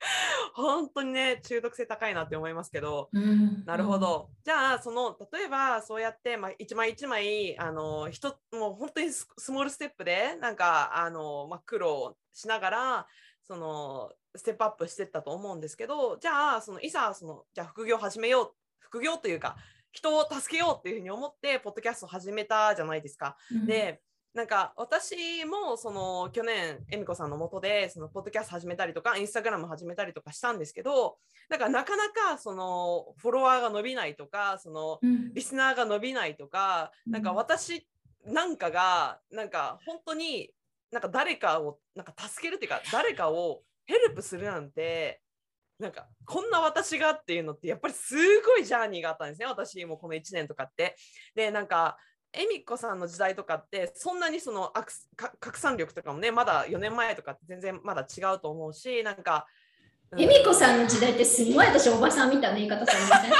[0.55, 3.09] 本当にね中毒性高いなって思いますけど。
[3.11, 13.07] うん、なるほど、じゃあその例えばそうやって、まあ、一枚一枚あの人もう本当にススモールステップでなんかあの、まあ、苦労しながら
[13.43, 19.57] そのステップアップしていったと思うんですけどじゃあそのいざそのじゃあ副業始めよう副業というか
[19.91, 23.37] 人を助けようっていうふうに思ってポッドキャストを始めたじゃないですか。
[23.51, 24.01] うん、で
[24.33, 31.17] なんか私もその去年恵美子さんのもとでそのポッドキャスト始めたりとかインスタグラム始めたりとかしたんですけど
[31.49, 35.33] なんかなかなかそのフォロワーが伸びないとかそのうん。
[35.33, 37.87] リスナーが伸びないとかなんかうん私
[38.25, 40.51] なんかがなんか本当に
[40.91, 45.21] なんか誰かをなんか助けるっていうか誰かをヘルプするなんて
[45.79, 50.95] なんかこんな私がっていうのってやっぱりすごいジャーニーがあったんですね私もこの1年とかって。
[51.35, 51.97] でなんか
[52.31, 54.71] 恵美子さんの時代とかってそんなにその
[55.39, 59.47] 拡散力とかもねまだ4年前とかって全然まだ違うと思うしなんか。
[60.17, 63.31] 恵美子さんの時代ってすごい私おばさんみたいな言い方されません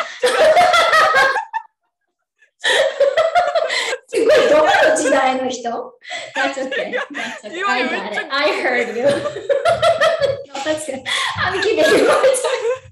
[4.08, 5.68] すごいどこの時代の人
[6.36, 6.94] ?That's okay.
[7.12, 8.30] That's okay.
[8.30, 9.06] I heard you.
[10.70, 11.04] no, that's good.
[11.38, 12.90] I'm giving you a hard time.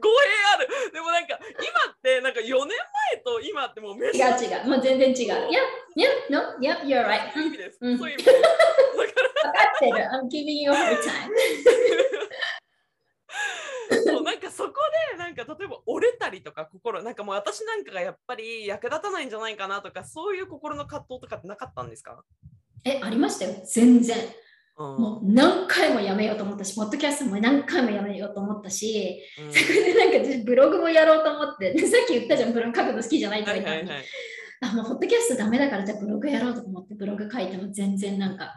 [0.00, 0.14] 語弊
[0.54, 2.68] あるでもなんか今ってなんか4年
[3.12, 4.68] 前と今ってもうめっちゃ違う違う。
[4.68, 5.34] もう全然違う。
[5.48, 5.58] Yep,
[5.96, 7.32] yep, no, yep, you're right.
[7.34, 7.78] そういう意味です。
[7.80, 8.24] うんそういう意味。
[8.24, 8.40] 分か
[9.76, 9.98] ってる。
[10.12, 11.30] I'm giving you a hard time.
[14.04, 14.72] そうなんかそこ
[15.12, 22.22] でなんか例えば折れたりとか心なんかもう私なんかがやっぱり役立たないんじゃないかなとかそういう心の葛藤とかってなかったんですか、
[22.84, 23.54] え、ありましたよ。
[23.64, 24.16] 全然。
[24.78, 24.86] うん。
[24.96, 29.52] もう何回もやめようと思ったし、ポッドキャストも何回もやめようと思ったし、うん。
[29.52, 34.06] それでなんか私ブログもやろうと思って、で さっき言ったじゃん、ブログ書くの好きじゃないとか言ったのに、はいはいはい。
[34.60, 38.54] あ、もうポッドキャストダメだからじゃあブログやろうと思ってブログ書いても全然なんか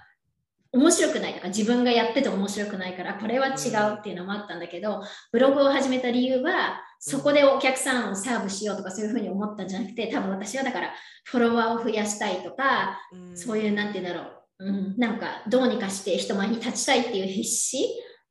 [0.72, 3.54] 面白くないとか自分がやってて面白くないからこれは違う
[4.00, 5.02] っていうのもあったんだけど、
[5.32, 13.00] ブログを始めた理由はそこでお客さんをサーブしようとかそういうふうに思ったんじゃなくて多分私はだからフォロワーを増やしたいとか、
[13.36, 17.86] そういうなんて言うんだろう、うん、なんかどうにかして人前に立ちたいっていう必死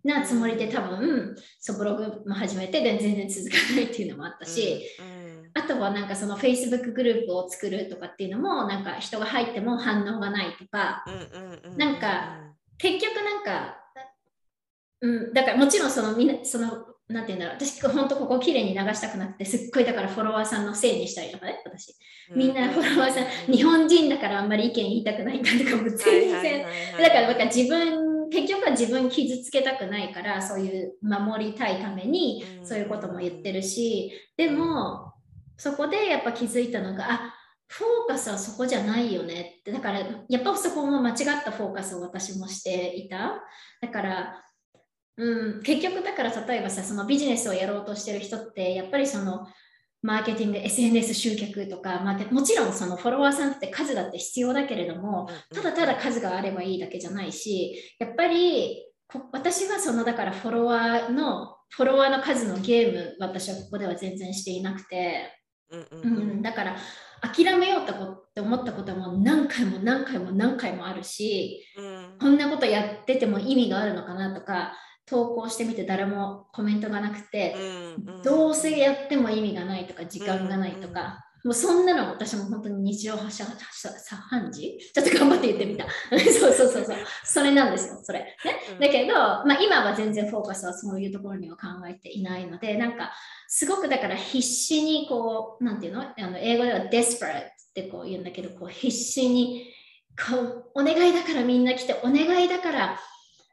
[0.04, 4.84] なつもりで多分そうブログも始めて全然続かないっていうのもあったし、
[5.54, 11.04] あとはなんかその Facebook グループを作るとかっていうのもなんか人が入っても反応がないとか、
[11.76, 13.76] なんか結局なんか、
[15.00, 17.56] うん、だからもちろんそのみんなそのなんて言うんだろう。
[17.58, 21.94] 私本当ここ綺麗に流したくなくてすっごいだからフォロワーさんのせいにしたりとかね私。
[22.34, 26.66] みんなフォロワーさん日本人だからあんまり意見言いたくないんだとかも全然。
[27.00, 35.14] だからか自分結局は自分傷つけたくないからそういう守りたいためにそういうことも言ってるしでも
[35.56, 37.34] そこでやっぱ気づいたのがあ
[37.68, 39.72] フォーカスはそこじゃないよねって。
[39.72, 43.42] だからやっぱそこも間違ったフォーカスを私もしていた。
[43.80, 44.42] だから
[45.18, 49.48] うん、結局だから例えばさそのビジネスをやろうとしてる人ってやっぱりその
[50.00, 58.84] マーケティング SNS 集客とか、まあ、もちろんそのフォロワーさんって数だって必要だけれどもただただ数があればいいだけじゃないしやっぱり
[59.32, 65.32] 私はそのだからフォロワーのフォロワーの数のゲーム私はここでは全然していなくて、
[65.70, 66.76] うん、だから
[67.20, 74.74] 諦めようって思ったことも何回も何回も何回もあるし、うん、こんなことやってても意味があるのかなとか
[75.08, 85.86] 投稿してみて誰もコメントがなくて、うんうん、どうせやっても意味がないとか時間がないとか、もうそんなの私も本当に日常発射3時ちょっと頑張って言ってみた。
[86.18, 86.96] そうそうそうそう。
[87.24, 88.18] それなんですよ、それ。
[88.18, 88.36] ね、
[88.80, 93.12] だけど、まあ、今は全然フォーカスはそういうところには考えていないので、なんか
[93.46, 96.02] すごくだから必死にこう、なんていうの？
[96.02, 99.72] あの英語では desperate ってこう言うんだけど、こう必死に
[100.28, 103.00] こうお願いだからみんな来て、お願いだから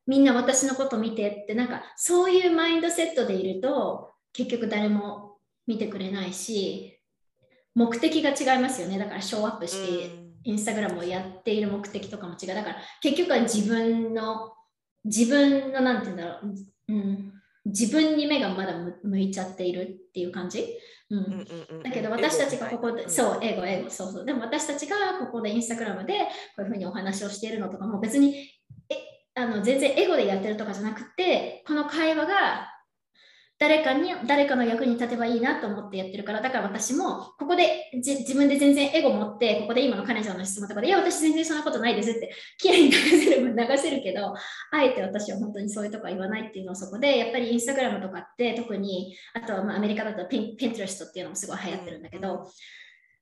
[0.08, 5.38] みんな私のこと見てってなんかそういうマインドセットでいると結局誰も
[5.68, 7.00] 見てくれないし
[7.74, 8.98] 目的が違いますよね。
[8.98, 10.12] だからショーアップして
[10.44, 12.48] インスタグラムをやっている目的とかも違う。
[12.56, 14.54] だから結局は自分の
[15.04, 17.34] 自分のなんて言うんだろう、うん、
[17.66, 20.66] 自分に目がまだ向いちゃっているっていう感じ、
[21.10, 21.46] うん、
[21.84, 24.26] だけど私たちがここで、そう、英語、英語、そうそう。
[24.26, 26.14] でも私たちがここでインスタグラムで
[26.56, 28.50] こういうふうにお話をしているのとかも別に
[29.36, 32.72] あの全然エゴでやってるとかじゃなくてこの会話が
[33.58, 44.34] 誰かに誰かの役に立てばいいなと思ってやってるからだから私もここで自分で全然エゴ持ってここで今の彼女の質問とかでいや私全然そんなことないですってきれいに流せる分流せるけど
[44.72, 52.46] あえて私は本当にそういうとこは言わないっていうのをそこでやっぱりインスタグラムとかって特にあとはまあアメリカだとピンピントレストっていうのもすごい流行ってるんだけど、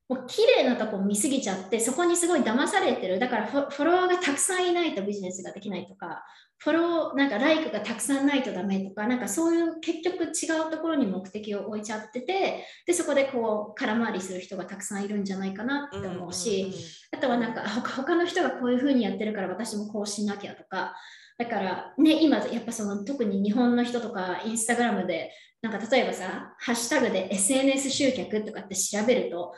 [0.08, 3.18] もう綺麗なとこ見すぎちゃってそこにすごい騙されてる。
[3.18, 6.22] だからフォロワーがたくさんいないとビジネスができないとか
[6.58, 10.28] フォローなんかライクがたくさんないとダメとかなんかそういう結局違
[10.66, 16.72] うところに目的を置いちゃっててでそこでこう空回りする人がたくさんいるんじゃないかなって思うし、
[17.12, 20.94] あとはなんか他の人がこういうふうにやってるから私もこうしなきゃとか。
[21.36, 29.52] だからね今やっぱその特に日本の人とかインスタグラムでなんか例えばさハッシュタグで SNS 集客とかって調べると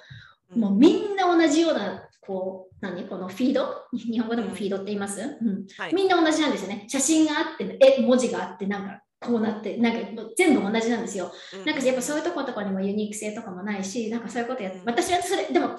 [0.54, 3.04] もうみんな同じような、こう、何？
[3.08, 3.84] このフィード？
[3.92, 5.66] 日本語でもフィードって言います、うん。
[5.76, 6.84] はい、みんな同じなんですよね。
[6.88, 9.98] 写真があって、え、文字があって、なんかこうなって、なんか
[10.36, 11.32] 全部同じなんですよ。
[11.64, 15.76] なんかやっぱそういうところとかにもユニーク性とかもないし、なんかそういうことやって、私はそれ、でも、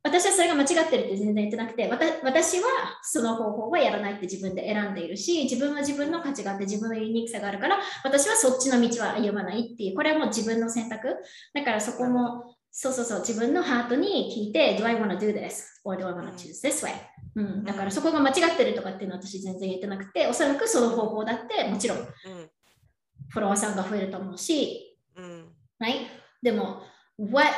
[0.00, 1.90] 私はそれが間違ってるって全然言ってなくて
[2.22, 2.64] 私は
[3.02, 11.16] その方法はやらないって自分で選んでいるし自分は自分の価値があって自分のユニークさがあるから私はそっちの道は歩まないっていうこれはもう自分の選択。
[11.52, 15.64] だからそこもそうそうそう、自分のハートに聞いて、Do I want to do this?
[15.84, 16.92] or do I want to choose this way?
[17.34, 25.48] うん、だからそこが間違ってるとかっていうのは私全然言ってなくて、おそらくその方法だってもちろんフォロワーさんが増えると思うし、うん、
[25.80, 26.06] right?
[26.42, 26.82] でも、
[27.18, 27.48] what,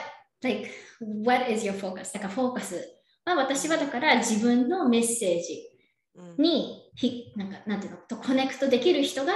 [0.43, 0.71] like,
[1.25, 2.13] what is your focus?
[2.13, 2.77] だからフォーカス
[3.25, 5.63] は私はだから自分のメッセージ
[6.39, 6.91] に、
[7.37, 9.33] うん、なんかなんていうのとコネクトできる人が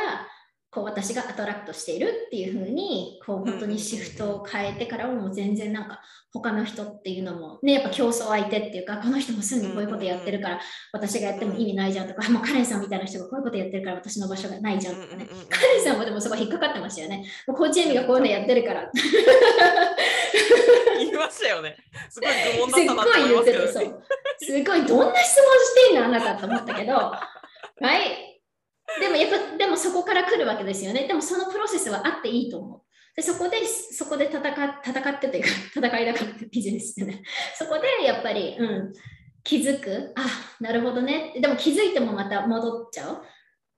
[0.75, 6.01] こう私がアトラクトしているっていう風にこう本当にシフトを変えてからも全然なんか
[6.33, 10.61] 他の人っていうのもねやっぱ競争相手っていうかこの人もすぐにこういうことやってるから
[10.93, 15.29] 私がやっても意味ないじゃんとかもうカレンさんみたいな人がこういうことやってるから私の場所がないじゃんとかね。
[15.49, 17.25] カレンさんもでもそこ引っかかってましたよね。
[17.47, 18.91] もうコーチエミがこういうのやってるから。
[20.99, 21.77] 言いましたよね。
[22.11, 23.43] すごい疑問だったなって思いま
[24.39, 26.95] すごいどんな質問してんのあなたと思ったけど。
[27.81, 28.24] はい
[29.01, 31.07] でもやっぱでもそこから来るわけですよね。
[31.07, 32.81] でもそのプロセスはあっていいと思う。
[33.17, 34.43] でそこでそこで戦
[34.85, 37.23] 戦ってというか 戦いだからビジネスってね。
[37.57, 38.93] そこでやっぱり、うん、
[39.43, 40.27] 気づく、あ、
[40.61, 41.35] なるほどね。
[41.41, 43.23] でも気づいてもまた戻っちゃう。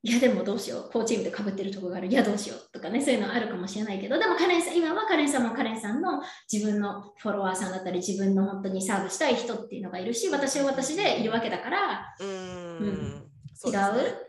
[0.03, 12.33] いやでもどうしよう、コーチームでかぶってるとこがある、いやどうしようとかね、そういうのあるかもしれないけど、でもカレンさん、今はカレンさんもカレンさんの自分のフォロワーさんだったり、自分の本当にサーブしたい人っていうのがいるし、私は私でいるわけだから、うんう
[12.89, 13.79] ん違うね。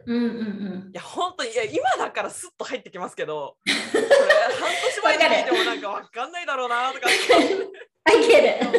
[0.06, 0.14] う？
[0.14, 0.92] んうんうん。
[0.92, 0.94] い。
[0.94, 7.10] や本当にいや今だからスッと入ってきますけど 半年前に聞いてもなんかわかんないだろうなとか。
[8.10, 8.72] it も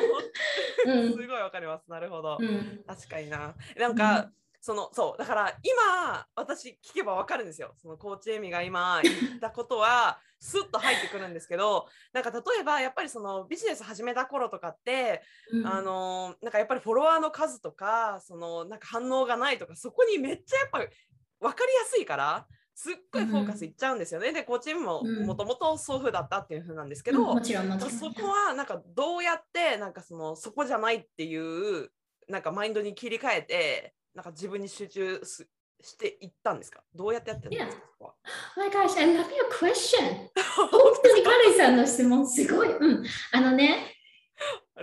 [0.86, 1.12] うん。
[1.12, 1.90] すごいわかります。
[1.90, 2.82] なるほど、うん。
[2.86, 3.54] 確かにな。
[3.76, 4.30] なんか、
[4.68, 20.80] そのそうだから今私聞けばわかるんですよそのコーチエミが今言ったことは スッと入ってくるんですけどなんか例えばやっぱりそのビジネス始めた頃とかってうんあのなんかやっぱりフォロワーの数とかそのなんか反応がないとかそこにめっちゃやっぱ
[21.40, 24.34] 分かりやすいからすっごいフォーカスいっちゃうんですよね。
[24.34, 27.22] でコーチもうんもともとそう風だったっていう風なんですけど、う
[27.86, 27.90] ん。
[27.90, 31.90] そこはなんかどうやってなんかそのそこじゃないっていう
[32.28, 35.46] なんかマインドに切り替えてなんか自分に集中す
[35.80, 36.82] していったんですか？
[36.92, 38.14] どうやってやってるんですか、そこは。
[38.56, 40.26] Oh my gosh, I love your question.
[40.72, 42.68] 本当にカレンさんの質問すごい。
[42.68, 43.06] うん。
[43.30, 43.94] あのね、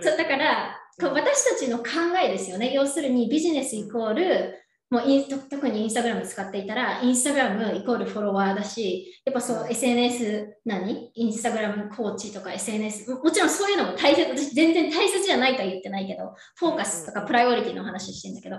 [0.00, 1.84] そうだからこう私たちの考
[2.24, 2.72] えですよね。
[2.72, 4.54] 要するにビジネスイコール、
[4.88, 9.70] もうインと特にインスタグラム使っていたら、インスタグラムイコールフォロワーだし、やっぱそうう、ん。
[9.70, 11.10] SNS 何？
[11.12, 18.56] インスタグラムコーチとか SNS、ももちろんそういうのも大切、私全然大切じゃないとは言ってないけど、フォーカスとかプライオリティの話してんだけど、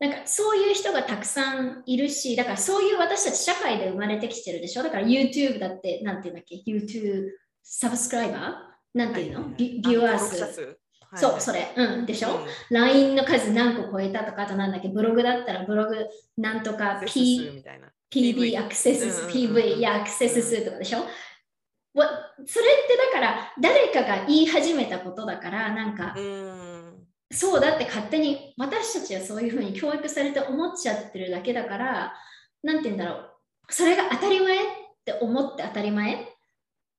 [0.00, 4.82] なんかそういう人がたくさんいるし、だからそういう私たち社会で生まれてきてるでしょ？
[4.82, 7.28] だから YouTube だって、なんていうんだっけ ?YouTube
[7.62, 10.40] サブスクライバーなんていうの、ビビューアー数。
[10.40, 10.78] 登録者数？
[11.16, 11.60] そう、それ。
[11.76, 11.84] れ。
[11.84, 16.06] うん、でしょ、うん ?LINE の数何個超えたとか、あとなんだっけ、ブログだったらブログ
[16.38, 17.88] なんとか P 数みたいな。
[18.10, 19.56] PV アクセス数、うんうんうんうん。
[19.56, 20.98] PV いやアクセス数とかでしょ、
[21.94, 22.06] わ
[22.46, 26.49] それってだから誰かが言い始めたことだからなんかうーん
[27.32, 32.12] そうだって勝手に私たちはそういうふうに教育されて思っちゃってるだけだから
[32.62, 33.30] なんて言うんだろう
[33.68, 34.60] それが当たり前っ
[35.04, 36.14] て思って当たり前？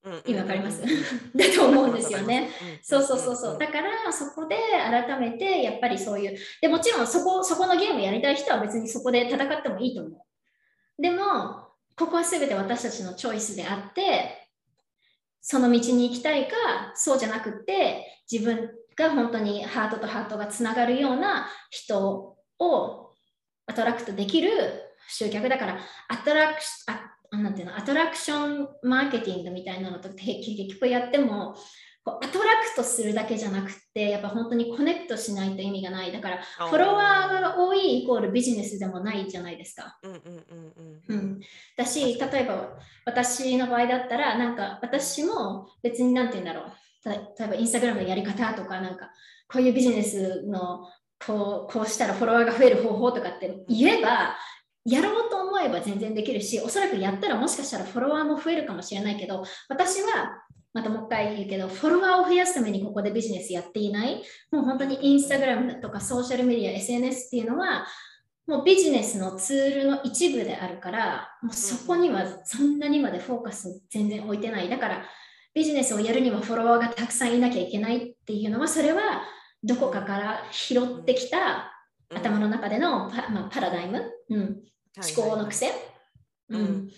[0.03, 0.82] うんうん意味わかります？
[1.36, 2.49] だと思うんですよね。
[2.61, 3.57] うんそうそうそうそう。
[3.59, 6.38] だからそこで改めてやっぱりそういう。
[6.61, 11.01] でもちろんそこそこのゲームやりたい人は別にそこで戦ってもいいと思う。
[11.01, 14.49] でもここは全て私たちのチョイスであって
[15.41, 16.55] その道に行きたいか
[16.95, 18.71] そうじゃなくって自分
[19.02, 23.12] が本当にハートとハートがつながるような人を
[23.66, 24.49] attract できる
[25.10, 30.41] 集客だから attracti あなんていうの attraction marketing みたいなのと結
[30.74, 31.56] 局やっても
[32.04, 36.12] こう attract するだけじゃなくてやっぱ本当に connect しないと意味がない。
[36.12, 36.38] だから
[36.68, 39.99] フォロワーが多いイコールビジネスでもないじゃないですか。
[41.78, 42.70] だし例えば
[43.06, 46.64] 私の場合だったらなんか私も別に何て言うんだろう。
[46.66, 49.12] た例えばインスタグラムのやり方とかなんか
[49.47, 50.88] こういうビジネスの
[51.26, 54.36] こうこうしたらフォロワーが増える方法とかって言えば
[54.86, 60.43] やろうと思えば全然できるしおそらくやったらもしかしたらフォロワーも増えるかもしれないけど私は
[60.74, 67.86] またもう一回言うけどフォロワーを増やすためにここでビジネスやっていないもう本当にインスタグラムとかソーシャルメディア SNS っていうのは
[68.47, 74.68] もうビジネスのツールの一部であるから、もうそこにはそんなにまでフォーカス全然置いてない。
[74.68, 75.06] だから、
[75.54, 79.24] ビジネスをやるにはフォロワーがたくさんいなきゃいけないっていうのは、それは
[79.64, 81.72] どこかから拾ってきた
[82.10, 82.18] うん。
[82.18, 84.39] 頭の中でのパ,、まあ、パラダイム、うん、
[85.16, 85.70] 思考の癖？
[85.70, 85.74] う
[86.49, 86.64] うん。
[86.64, 86.89] ん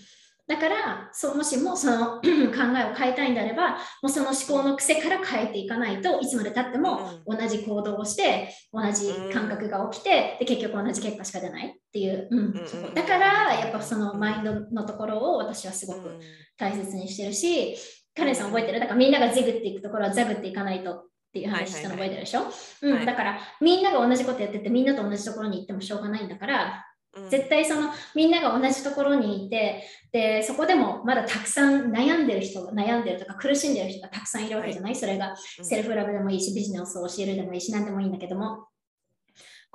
[0.45, 2.29] だからそうもしもその 考
[2.77, 12.53] えを変えたいんであればもうその思考の癖から変えていかないといつまでたっても同じ行動をして同じ感覚が起きてで結局同じ結果しか出ないっていう、うん。
[12.93, 16.19] だからやっぱそのマインドのところを私はすごく
[16.57, 17.77] 大切にしてるし
[18.15, 18.79] カレンさん覚えてる？
[18.79, 22.41] だからみんながジグっていくところはザグっていかないとっていう話したの覚えてるでしょ、
[22.81, 23.05] うんはい。
[23.05, 26.85] だからみんなが同じことやっててみんなと同じところに行ってもしょうがないんだから
[27.15, 27.29] うん。
[27.29, 35.65] 絶対そのみんなが同じところにいてでそこでもまだたくさん悩んでる人悩んでるとか苦しんでる人がたくさんいるわけじゃない、それがうん。
[35.65, 38.67] セルフラブでもいいしビジネスを教えるでもいいし何でもいいんだけども。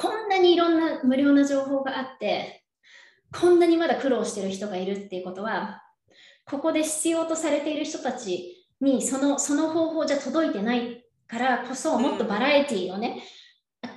[0.01, 2.63] こんなにいろんな無料な情報があって
[3.37, 5.83] こんなにまだ苦労してる人がいるっていうことは
[6.51, 13.23] ここで必要とされている人たちにそのその方法じゃ届いてないからこそもっとバラエティーをね、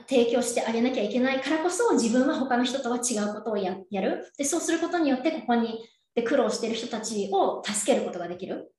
[0.08, 4.32] 提供してあげなきゃいけないからこそ自分は他の人とは違うことをややる。
[4.38, 5.80] でそうすることによってここに
[6.14, 8.74] で苦労している人たちを助けることができる。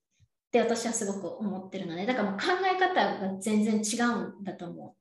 [0.48, 4.94] って私はすごく思ってるのでだからもう考え方が全然違うんだと思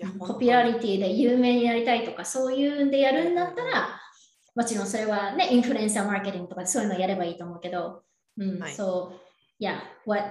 [0.00, 0.18] う。
[0.18, 3.88] ポピュラリティで有名になりたいとかそういうんでやるんだったら
[4.54, 8.02] もちろんそれはねインフルエンサーマーケティングとかそういうのやればいいと思うけど、
[8.36, 9.12] うんはいそ
[9.60, 10.22] う、yeah, what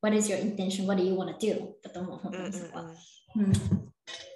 [0.00, 0.86] what is your intention?
[0.86, 1.60] What do you want to do?
[1.82, 2.84] だと思う、本当にそこは。
[3.36, 3.52] うん、うん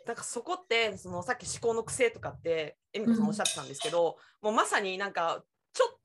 [0.07, 5.45] なんかそこってそのさっき思考の癖とかって恵美子さんおっしゃってたんですけど、うん、もうまさになんか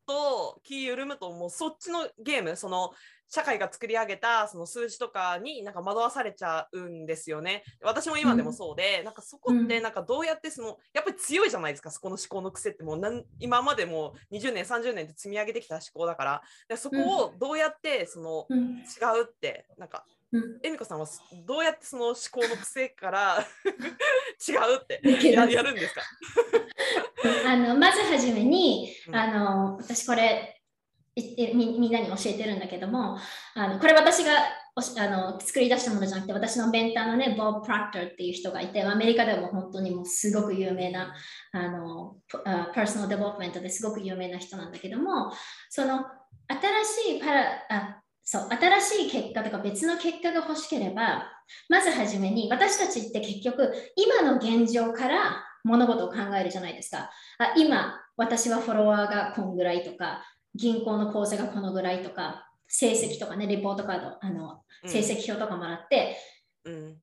[0.08, 2.92] と気緩むともうそっちのゲームその
[3.30, 7.64] 社会が作り上げたその数字とかになんか惑わされちゃうんですよね。
[7.84, 16.42] 私も今でもそうで、うん、なんかそこってなんかどうやってそのやっぱり強いじゃないですかそこの思考の癖ってもうなん今までも20年30年で積み上げてきた思考だから。
[16.70, 20.06] でそこをどうやってその違うってなんか
[20.64, 21.08] 恵美子さんは
[21.46, 23.46] どうやってその思考の癖から
[24.48, 25.02] 違うって
[25.32, 26.02] ややるんですか？
[27.46, 30.62] あのまずはじめに、あの私これ
[31.16, 33.18] みみんなに教えてるんだけども
[33.56, 34.32] あのこれ私が
[34.98, 41.16] あの作り出したものじゃなくて私のメンターのねボブ・プロクターっていう人がいてアメリカでも本当にもうすごく有名な
[41.52, 45.32] あの personal development ですごく有名な人なんだけども
[45.70, 46.06] その
[46.48, 51.24] 新しいパラあそう新しい結果とか別の結果が欲しければ
[51.70, 57.12] まずはじめに私たちって結局今の現状から物事を考えるじゃないですか。
[57.38, 60.24] あ今私はフォロワーがこんぐらいとか
[60.56, 66.18] 銀行の口座がこのぐらいとか、成績とかね、レポートカード、あの成績表とかもらって、
[66.66, 66.96] うん、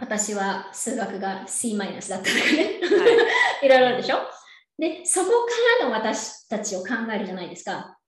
[0.00, 4.18] 私は数学が C マイナスだったとかね、はい、 いろいろあるでしょ？
[4.78, 5.30] で、そこ
[5.80, 7.98] からの私たちを考えるじゃないですか。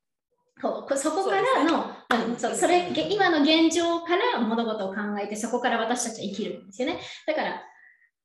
[0.60, 0.68] そ
[1.12, 1.96] こからの、
[2.36, 7.00] そ、ね、それ今の現状から物事を考えてそこから私たちは生きるんですよね。
[7.26, 7.62] だから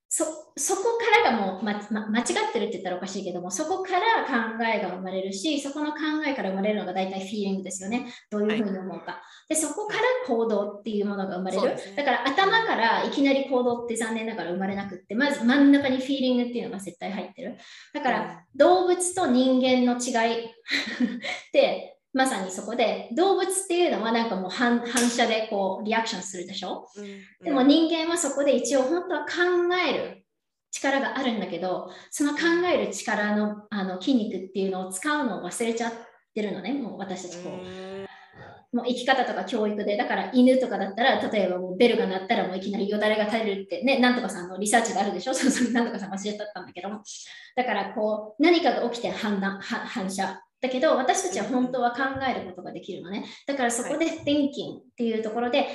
[0.08, 0.24] そ
[0.58, 8.14] そこからがもう、まま、間違ってるって言ったらおかしいけどもそこから考えが生まれるしそこの考えから生まれるのが大体フィーリングですよね。
[8.30, 17.58] どういうふうに思うか、はい、でそこから行動っていうものが生まれる、ね、だから頭からいきなり行動って残念ながら生まれなくってまず真ん中にフィーリングっていうのが絶対入ってる。
[17.94, 20.50] だから動物と人間の違い っ
[21.52, 27.04] てまさにそこで動物っていうのはなんかもう反射でこうリアクションするでしょ、うん。
[27.04, 29.34] うん、でも人間はそこで一応本当は考
[29.90, 30.26] える
[30.72, 32.40] 力があるんだけどその考
[32.74, 35.94] える力のあの筋肉っていうのを使うのを忘れちゃっ
[36.34, 38.06] てるのねもう私たちこう。
[38.76, 47.02] もう生き方とか教育で、だから犬とかだったら、例えばもうベルが鳴ったらもういきなりよだれが垂れるって、ね、なんとかさんのリサーチがあるでしょ、 そのなんとかさん忘れちゃったんだけども。
[47.56, 51.98] だからこう、何かが起きて判断、反射だけど私たちは本当は考
[52.28, 53.24] えることができるのね。
[53.46, 55.68] だからそこで thinking っていうところで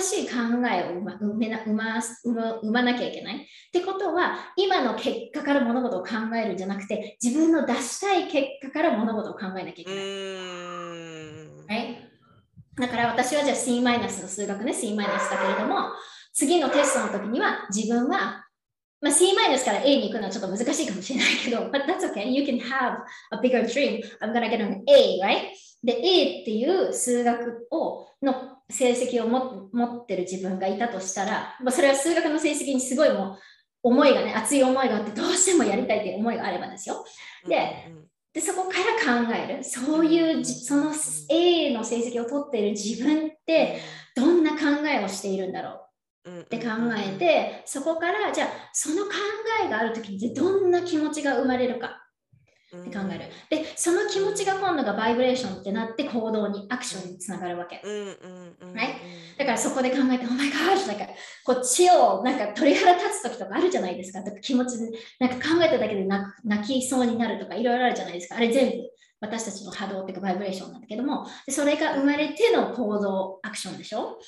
[0.00, 0.34] 新しい考
[0.70, 3.36] えを生めな生ま生まなきゃいけない。
[3.36, 3.38] っ
[3.72, 10.04] てことは今の結果から物事を考えるんじゃなくて自分の出したい結果から物事を考えなきゃいけない。
[11.66, 12.10] はい、
[12.76, 15.88] だから私はじゃあ C マイナスの数学ね C マイナスだけれども
[16.34, 18.43] 次のテストの時には自分は
[19.00, 22.26] まあ、C マイナスから A に行くのはちょっと難しいかもしれないけど、but that's okay.
[22.28, 22.98] You can have
[23.32, 24.00] a bigger dream.
[24.20, 25.50] I'm gonna get an A, right?
[25.82, 33.38] で、A っていう数学をの成績をも持ってる自分がいたとしたら、まあ、それは数学の成績にすごいもう
[33.82, 37.04] 思いがね、熱い思いがあって、どうしてもやりたいっていう思いがあればですよ。
[37.46, 37.92] で、
[38.32, 39.62] でそこから考える。
[39.62, 40.92] そういう、その
[41.28, 43.78] A の成績を取っている自分って
[44.16, 45.83] どんな考えをしているんだろう
[46.26, 49.10] って考えて、そこからじゃあその考
[49.64, 52.00] えがある時にどんな気持ちが生まれるか
[52.76, 53.24] って考える。
[53.50, 57.80] で、その気持ちが今度がバイブレーションってなって行動に、アクションにつながるわけ。
[59.38, 60.56] だからそこで考えて、お前が
[60.86, 61.06] なんか
[61.44, 64.22] こっちをなんか鳥肌立つ時とかあるじゃないですか。
[64.22, 68.36] とか気持ちでなんか考えただけで泣きそうになるとかいろいろあるじゃないですか。
[68.36, 68.76] あれ全部
[69.20, 74.18] 私たちの波動っていうかバイブレーションなんだけども、でそれが生まれての行動、アクションでしょ。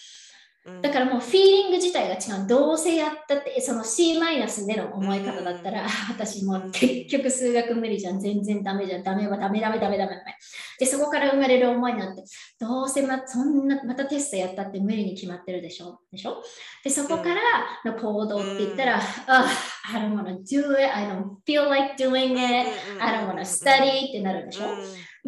[0.83, 2.47] だからもうフィーリング自体が違う。
[2.47, 8.19] どうせやったって、その C マイナスでの思い方だったら、私もう結局数学無理じゃん。
[8.19, 9.05] 全然ダメじゃん。
[9.05, 10.35] ダメはダメダメダメダメダメ。
[10.79, 12.25] で、そこから生まれる思いなんて、
[12.59, 16.01] どうせまそんなまたテストやったって無理に決まってるでしょ？
[16.11, 16.43] でしょ？
[16.83, 17.41] で、そこから
[17.85, 19.47] の行動って言ったら、あ、
[19.95, 20.95] I don't wanna do it.
[20.95, 22.69] I don't feel like doing it.
[23.01, 24.67] I don't wanna study ってなるでしょ？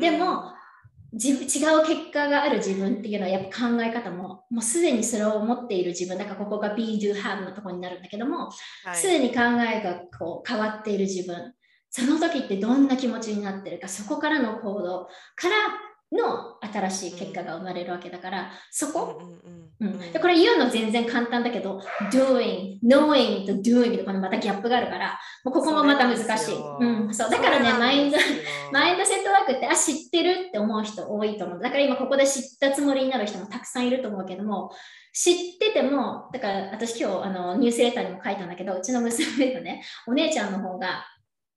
[0.00, 0.52] でも、
[1.12, 1.34] 違
[1.74, 8.50] う結果がある自分っていうのはやっぱ考え方ももうすでにそれを持っている自分だからここが be do have のところになるんだけども
[8.92, 11.54] すで、に考えがこう変わっている自分
[11.90, 15.56] その時ってどんな気持ちになってるかそこからの行動から
[16.10, 19.20] の新しい結果が生まれるわけだから、そこ、
[19.78, 27.30] うん、でこれ言うの全然簡単だけど doing, knowing と doing とこのまたギャップがあるからもうここもまた難しい、うん、そう。
[27.30, 28.16] だからねマインド
[29.60, 34.70] てあ知ってるって思う人多いと思うだから今ここで知ったつもりになる人もたくさんいると思うけども
[35.12, 41.04] 知っててもだから私今日あのニュースレターにも書いたんだけどうちの娘とねお姉ちゃんの方が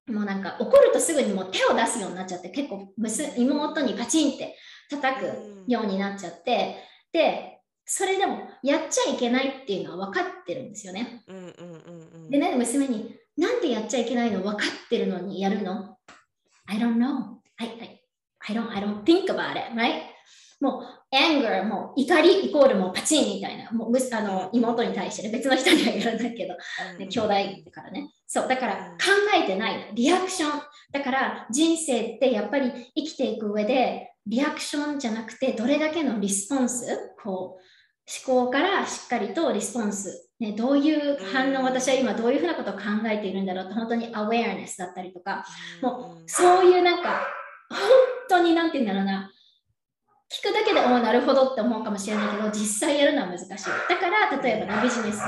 [0.07, 2.93] もうなんか怒るとすぐにもう手を出すようになっちゃって結構
[3.37, 4.55] 妹にパチンって
[4.89, 6.77] 叩くようになっちゃって
[7.13, 7.51] で
[7.93, 11.23] それでもやっちゃいけないっていうのは分かってるんですよね。
[11.27, 12.29] うんうんうんうん。
[12.29, 15.97] でね、娘に、なんでやっちゃいけないの分かってるのにやるの
[16.67, 17.40] ?I don't know.
[17.61, 18.01] I, I,
[18.49, 20.01] I, don't, I don't think about it, right?
[20.59, 26.53] もう、anger、もう怒りイコールもうパチンみたいな、もうむあの妹に対してね、別の人には言わないけど、
[26.99, 27.27] ね、兄弟
[27.65, 28.11] だからね。
[28.27, 29.07] そう、だから考
[29.43, 30.51] えてない、リアクション。
[30.91, 37.71] だから人生ってやっぱり生きていく上で、リアクションじゃなくて、どれだけのリスポンス、こう、
[38.29, 45.43] 思考からしっかりとリスポンス、ね、どういう反応、私は今どういうふうなことを考えているんだろうと、本当にアウェアネスだったりとか、
[45.81, 47.25] もうそういうなんか、
[47.71, 47.79] 本
[48.29, 49.31] 当になんて言うんだろうな、
[50.31, 53.47] 聞くだけで、おなるほどって思うかもしれないけど、実際やるのは難しい。
[53.49, 55.19] だから、例えば、ね、ビジネス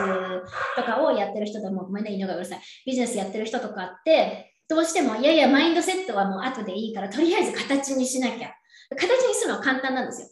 [0.77, 2.59] とかをやってる人でも、ごめんね、犬がうるさい。
[2.85, 8.51] ビジネスやってる人とかって、どうしても、いやいや、マインドセットはもう後でいいから、とりあえず形にしなきゃ。
[8.91, 10.27] 形にするのは簡単なんですよ。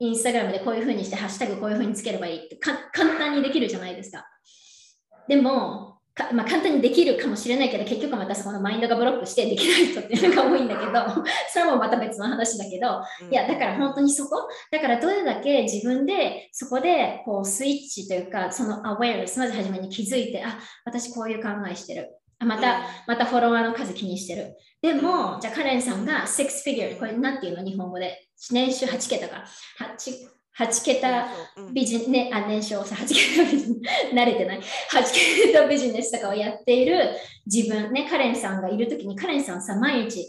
[0.00, 2.78] インスタグラムでこういうふうにして、ハッシュタグこういうふうにつければいいって簡
[3.16, 4.26] 単にできるじゃないですか。
[5.28, 10.92] でも、かまあ、簡単にできるかもしれないけど、結局またそこのマインドがブロックしてできない人っていうのが多いんだけど、
[11.52, 22.08] それもまた別の話だけど、いや、だから本当にそこ、だからどれだけ自分でそこでこうスイッチというか、そのアウェアネス、まず初めに気づいて、あ、私こういう考えしてる。
[22.38, 24.56] あまた、またフォロワーの数気にしてる。
[24.80, 27.64] でも、じゃあカレンさんが6 figure、これなんていうの？
[27.64, 28.22] 日本語で。
[28.50, 29.44] 年収8桁か。
[29.80, 31.28] 8, 8桁
[31.72, 34.60] ビジネ、あ、年商さ、8桁ビジネス、 慣れてない。
[34.60, 37.10] 8桁ビジネスとかをやっている
[37.46, 40.26] 自分、ね、カレンさんがいるときに、カレンさんさ、毎日、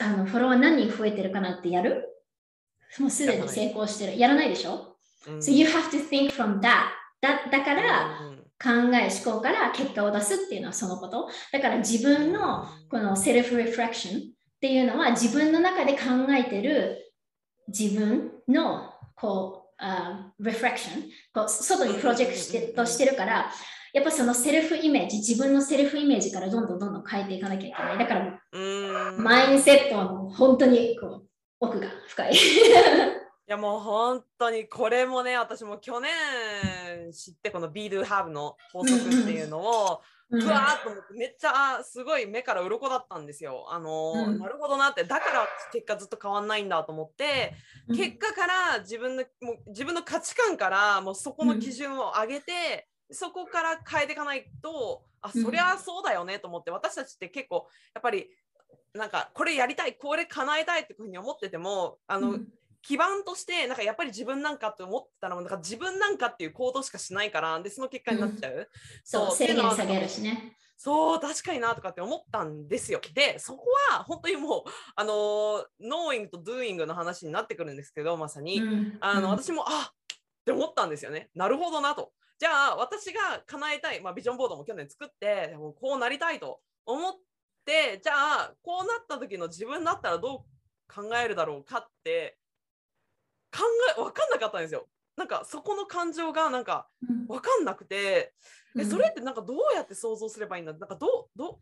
[0.00, 2.08] あのフォロワー何人増えてるかなってやる？
[2.98, 4.18] もうすでに成功してる。
[4.18, 4.96] やらないでしょ、
[5.26, 6.86] うん、?So you have to think from that.
[7.20, 8.20] だだから、
[8.62, 11.28] 考え、思考から結果を出すっていうのはそのこと。
[11.52, 14.22] だから自分のこのセルフリフレクションっ
[14.60, 17.14] ていうのは自分の中で考えてる
[17.68, 18.89] 自分の
[19.20, 21.02] こう、uh, リフレクション、
[21.34, 23.50] こう外にプロジェクトしてとしてるから、
[23.92, 27.98] やっぱそのセルフイメージ、自分のセルフイメージからどんどんどんどん変えていかなきゃいけない。
[27.98, 28.40] だから、
[29.18, 31.26] マインセットはもう本当にこう
[31.60, 32.32] 奥が深い。
[33.50, 40.00] いやもう本当にこれもね私も去年知ってこの Be Do Have の法則っていうのを
[40.30, 43.66] ふわーっと思ってめっちゃすごい目から鱗だったんですよ。
[43.68, 45.02] あの、うん、なるほどなって。
[45.02, 47.54] だから結果ずっと変わんないんだと思って、
[47.88, 58.30] うん、結果から自分のもう自分の価値観からもうそこの基準を上げて、うん、そこから変えていかないとあそりゃそうだよねと思って私たちって結構やっぱり
[58.94, 62.38] なんかこれやりたいこれ叶えたいってふうに思っててもあの、
[62.82, 68.66] 基盤としてなんかやっぱり自分なんかって思ってたらなんか自分なんかっていう行動しかしないからでその結果になっちゃう、うん、
[69.04, 70.56] そう制限下げるしね。
[70.82, 73.02] そう確かになとかって思ったんですよ。
[73.12, 80.14] でそこは本当にもうあのー、Knowing と Doing の話になってくるんですけどまさに、うん、あの、うん、私もあっ
[80.46, 81.28] て思ったんですよね。
[81.34, 82.12] なるほどなと。
[82.38, 87.14] じゃあ私が叶えたい、まあ、ビジョンボードも去年作ってもうこうなりたいと思っ
[87.66, 90.38] てじゃあこうなった時の自分だったらどう
[90.90, 92.38] 考えるだろうかって
[93.52, 93.62] 考
[93.96, 94.88] え分かんなかったんですよ。
[95.16, 96.88] なんかそこの感情がなんか
[97.28, 98.32] 分かんなくて、
[98.74, 100.72] うん、えそれってなんかどうやって想像すればいいんだ？
[100.72, 101.60] なんかどうど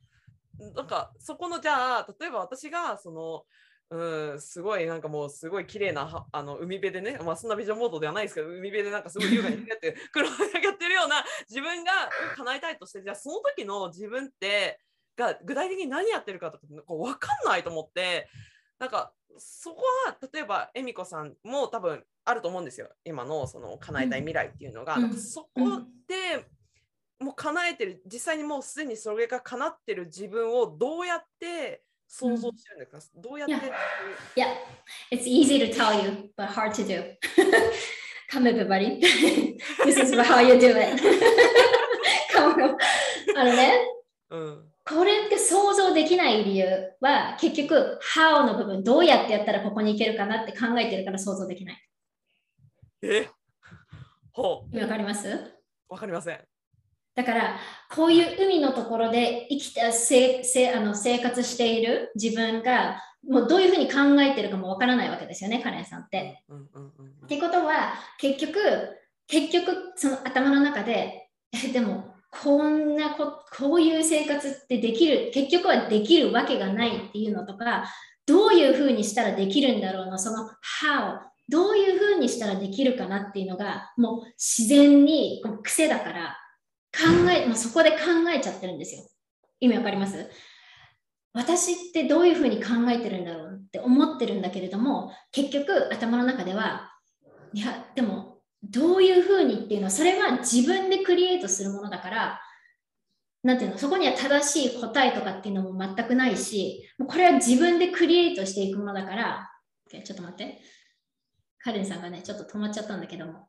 [0.60, 3.44] うなんかそこのじゃあ例えば私がその
[3.90, 11.92] うんすごいなんかもうすごい綺麗なあの海辺でね、まあ、そんなビジョンモードではないですけど海辺でなんかすごい優雅にやって 黒がやってるような自分が
[12.36, 14.78] 叶えたいとしてじゃあその時の自分って
[15.16, 18.28] が具体的に何やってるかとかこう分かんないと思って
[18.78, 26.46] なんかそこは例えば恵美子さんも多分あると思うんですよ今のその叶えたい未来っていうのが、うん、そこで
[27.20, 34.44] もう叶えてる実際にもうすでにそれが叶ってる自分をどうやって想像してるんですか、うん、どうやって yeah.
[34.44, 34.46] yeah,
[35.10, 37.02] it's easy to tell you, but hard to do.
[38.30, 39.00] Come everybody.
[39.84, 41.00] This is how you do it.
[42.32, 42.76] Come on.
[43.36, 43.72] あのね、
[44.30, 46.66] うんこれって想像できない理由
[47.00, 51.88] は結局 How の部分どうやってやったらここに行けるかなって考えてるから想像できない。
[53.02, 53.28] え？
[54.32, 54.80] ほう。
[54.80, 55.28] わかります？
[55.88, 56.40] わかりません。
[57.14, 57.56] だから
[57.90, 66.44] こういう海のところで生きたせせあの生活している自分がもうどういうふうに考えてるかもわからないわけですよね、カレンさんって。
[66.48, 68.60] うんうんうんうん、ってことは結局
[69.26, 77.84] 結局その頭の中でえでもこんなここういう生活ってできる結局はできるわけがないっていうのとか
[78.26, 80.48] どういうふうにしたらできるんだろうのその
[80.82, 86.36] how どういうふうにしたらできるかなっていうのがもう自然に癖だから
[86.92, 87.98] 考えもうそこで考
[88.34, 89.02] えちゃってるんですよ。
[89.60, 90.28] 意味わかります？
[91.32, 96.90] 私ってどういうふうに考えてるんだろうって思ってるんだけれども結局頭の中では
[97.52, 102.40] いやでもどういうふうにっていうのは、それは自分でクリエイトするものだから、
[103.42, 109.50] なんていうの、そこには正しい答えとかっていうのも全くないし、これは自分でクリエイトしていくものだから、
[109.90, 110.60] OK ちょっと待って。
[111.60, 113.48] カレンさんがね、ちょっと止まっちゃったんだけども。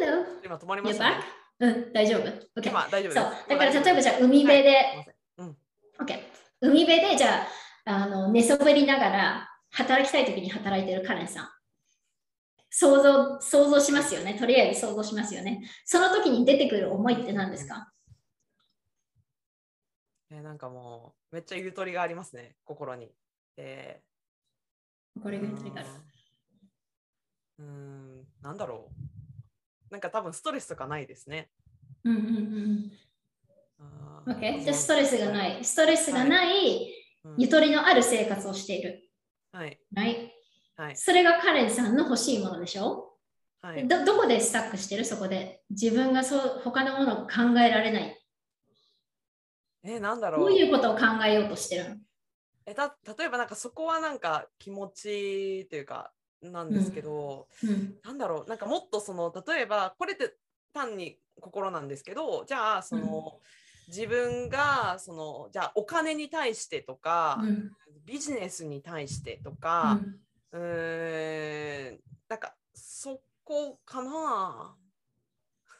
[0.00, 0.24] Hello!
[0.44, 1.16] 今止まりましたね。
[1.60, 2.60] うん、大丈夫。
[2.60, 2.68] OK。
[2.68, 3.12] 今大丈夫。
[3.12, 5.06] そう、だから例えばじゃあ海辺で、はい
[5.38, 5.56] うん。
[6.00, 6.20] OK。
[6.60, 7.46] 海辺でじゃあ、
[7.84, 11.48] あの寝そべりながら働きたいときに働いてるカレンさん。
[12.74, 14.34] 想像、想像しますよね。
[14.34, 15.60] とりあえず想像しますよね。
[15.84, 17.92] その時に出てくる思いって何ですか？
[20.30, 23.12] えーなんかもうめっちゃゆとりがありますね心に。
[23.58, 25.86] えーこれが言ってるから。
[27.58, 31.50] うーんなんだろうなんか多分ストレスとかないですね。
[32.04, 32.26] うんうん
[34.26, 34.62] うん OK？
[34.64, 35.46] じゃあストレスがな。
[35.58, 35.62] い。
[35.62, 36.90] ストレスがない、
[37.24, 39.10] うんゆとりのある生活をしている。
[39.52, 40.30] はい Right?
[40.76, 40.96] はい。
[40.96, 43.12] それがカレンさんの欲しいものでしょ？
[43.60, 43.86] はい。
[43.86, 45.04] どどこでスタックしてる？
[45.04, 45.62] そこで。
[45.70, 48.18] 自分がそう他のものを考えられない。
[49.84, 50.40] えーなんだろう。
[50.40, 51.96] どういうことを考えようとしてるの？
[52.66, 57.94] えた例えばなんかそこはなんか気持ちというかなんですけど、うん。
[58.04, 58.48] なんだろう。
[58.48, 60.34] なんかもっとその例えばこれって
[60.72, 63.40] 単に心なんですけどじゃあその、
[63.88, 67.70] 自分がそのじゃあお金に対してとか、うん。
[68.04, 70.16] ビジネスに対してとうか、ん
[70.52, 74.76] うーんなんかそこかな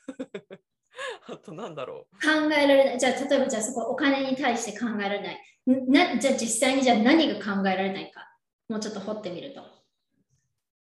[1.29, 2.99] あとなんだろ考えられない。
[2.99, 5.41] じゃあ、例えばじゃあそこお金に対して考えられない。
[5.71, 8.29] んなじゃあ実際にじゃあ何が考えられないか。
[8.69, 9.63] もうちょっと掘ってみると。
[9.63, 9.65] う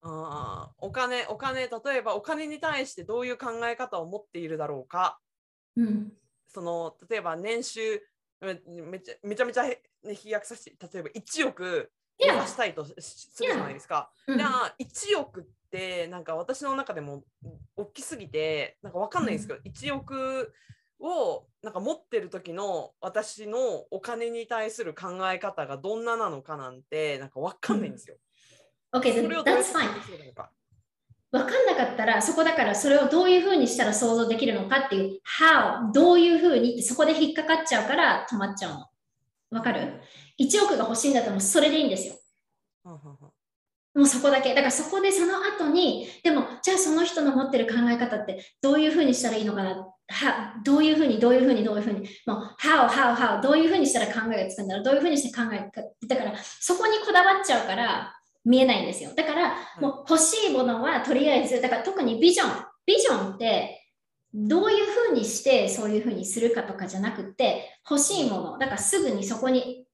[0.03, 5.20] あーお金お金例えばお金に対してどういう考え方を持っているだろうか
[5.76, 6.12] うん。
[6.47, 8.01] その例えば年収
[8.41, 12.94] めめちゃめちゃめちゃへ、ね、飛躍させて例えば1億目指したいとす
[13.42, 14.10] るじゃないですか。
[14.26, 17.24] じゃあ1億ってなんか私の中でも
[17.76, 20.52] 大きすぎてなんかわかんないんですけど、1億
[21.00, 23.58] をなんか持ってる時の私の
[23.90, 28.16] お金に対する考え方がどんななのかなんてなんかわかんないんですよ。
[28.92, 30.02] OK, そ then れをどうやっ that's fine.
[30.02, 30.50] するのか。
[31.30, 38.86] わかんなかったら、そこだからそれをどういうふうにしたら想像できるのかっていう、how、どういうふうにってそこで引っかかっちゃうから止まっちゃうの。
[39.50, 40.00] わかる
[40.41, 42.14] ?1 億が欲しいんだったらもうそれでいいんですよ。
[43.95, 44.51] もうそこだけ。
[44.51, 49.86] だからそこでその後に、でも、じゃあその人の持ってる考え方ってどういうふうにしたらいいのかな？
[50.11, 55.82] はどういうふうに、どういうふうに、どういうふうに、もう、how, how, how、どういうふうにしたら考えがつくんだろう、どういうふうにして考えか。
[56.07, 58.14] だから、そこにこだわっちゃうから
[58.45, 59.11] 見えないんですよ。
[59.14, 62.64] だから、もう欲しいものはとりあえず、だから特にビジョン。
[62.86, 63.84] ビジョンって、
[64.32, 68.59] どういうふうにしてそういうふうにするかとかじゃなくて、欲しいもの。
[68.59, 69.88] だからすぐにそこに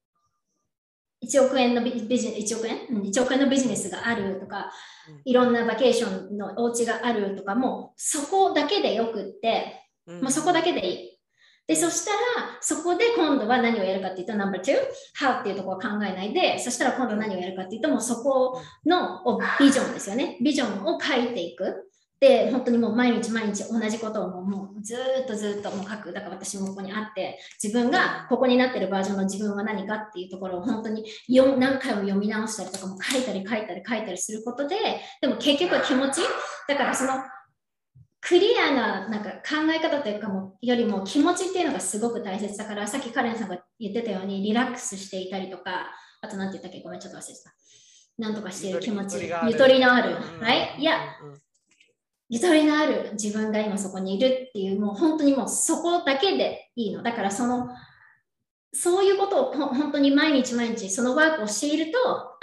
[1.26, 4.70] 1億円のビビジネス、1億円、うん、1億円のビジネスがあるとか
[5.08, 11.18] うん、いろんなバケーションのお家があるとかも、そこだけでよくって、うんもうそこだけでいい。
[11.66, 14.76] で、そしたら、そこで今度は何をやるかっていうと、ナンバー2、
[15.18, 20.36] how っていうところを考えないで、そしたら今度何をやるかっていうと、もうそこのおビジョンですよね。
[20.42, 21.90] ビジョンを書いていく。
[22.24, 26.10] で、本当にもう毎日毎日同じことをもうずーっとずーっともう書く。
[26.10, 34.76] だから私もここにあって、自分がここになってるバージョンの自分は何かっていうところを本当に読何回も読み直したりとかも書いたり書いたり書いたりすることで、
[35.20, 36.22] でも結局は気持ち、
[36.66, 37.22] だからその
[38.22, 45.90] クリアななんか考え方というかもよりも気持ちっていうのがすごく大切だからさっきカレンさんが言ってたようにリラックスしていたりとか
[46.22, 46.80] あと何て言ったっけ？
[46.80, 47.52] ごめんちょっと忘れてた。
[48.16, 49.30] なんとかしている気持ち。
[49.46, 50.40] ゆとりのある、うん。
[50.40, 50.76] はい？
[50.78, 51.00] いや
[52.30, 57.02] ゆとりのある自分が今そこにいるっていうもう本当にもうそこだけでいいの。
[57.02, 57.68] だからその
[58.72, 62.36] そういうことをほ本当に毎日毎日そのワークをしているとあ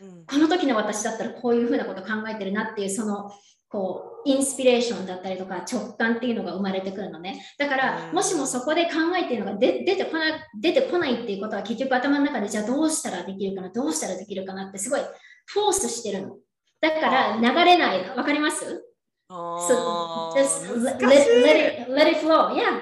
[0.00, 0.26] うん。
[0.26, 3.30] この時の私だったらこういうふうなこと考えてるなっていうその
[3.70, 7.44] こうインスピレーションだったりとか直感っていうのが生まれてくるのね。
[7.58, 8.14] だからうん。
[8.14, 15.00] もしもそこで考えてるのが出出てこない出てこないっていうことは結局頭の中でじゃあどうしたらできるかなどうしたらできるかなってすごい
[15.46, 16.36] フォースしてるの。
[16.80, 18.16] だから流れないの。
[18.16, 18.84] わかります？
[19.28, 22.54] あ So ー just let, 難しい let, it, let it flow.
[22.54, 22.80] Yeah.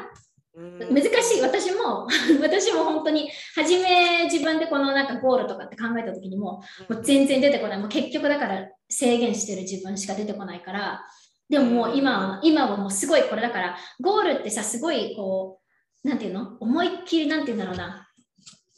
[0.55, 1.43] うん難しい。
[1.43, 2.07] 私も、
[2.41, 7.79] 私も本当に、初め自分でこのなんかゴールとかって考えた時にも、もう全然出てこない。
[7.79, 11.05] もう結局だから制限してる自分しか出てこないから、
[11.51, 15.61] でももう今は、今はもうすごいこれだから、ゴールってさ、すごいこ
[16.05, 16.57] う、なんていうの？
[16.61, 18.09] 思いっきりなんていうんだろうな。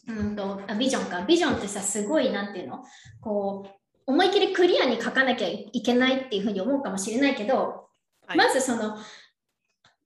[0.09, 1.21] うんとあビジョンか。
[1.27, 2.83] ビジョンってさ、すごいなんていうの？
[3.21, 3.71] こう、
[4.09, 7.89] 思いっきりクリアに書かなきゃいけないっていうふうに思うかもしれないけど、
[8.27, 8.97] はいまずその、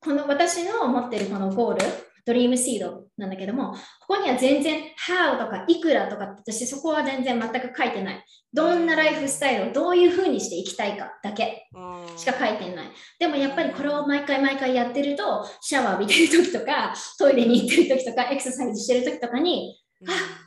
[0.00, 1.80] この私の持ってるこのゴール、
[2.24, 3.78] ドリームシードなんだけども、こ
[4.08, 8.24] こには全然 how とかいくらとか私そこは全然全く書いてない。
[8.52, 11.68] どんなライフスタイルをどういうふうにしていきたいかだけ
[12.16, 12.90] しか書いてない。
[13.20, 20.41] でもやっぱりこれを毎回毎回やってると、シャワー浴びてる時とか、トイレに行ってる時とか、エクササイズしてる時とかに、ああ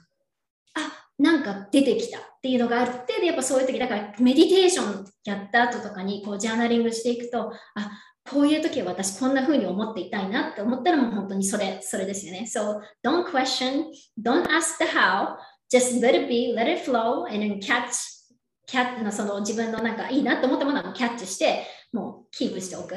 [1.18, 7.92] なんか出てきたっていうのがあってでやっぱそういう時だからメディテーションやった後とかにこうジャーナリングしていくとあ
[8.30, 12.46] こういう時は私こんな風に思っていたいなって思ったらもう本当にそれそれですよね。
[12.48, 13.86] So don't question,
[14.20, 15.38] don't ask the how,
[15.72, 18.16] just let it be, let it flow, and then catch
[18.66, 22.96] キャッのその自分のなんかいいなって思ったものをキャッチしてもうキープしておく。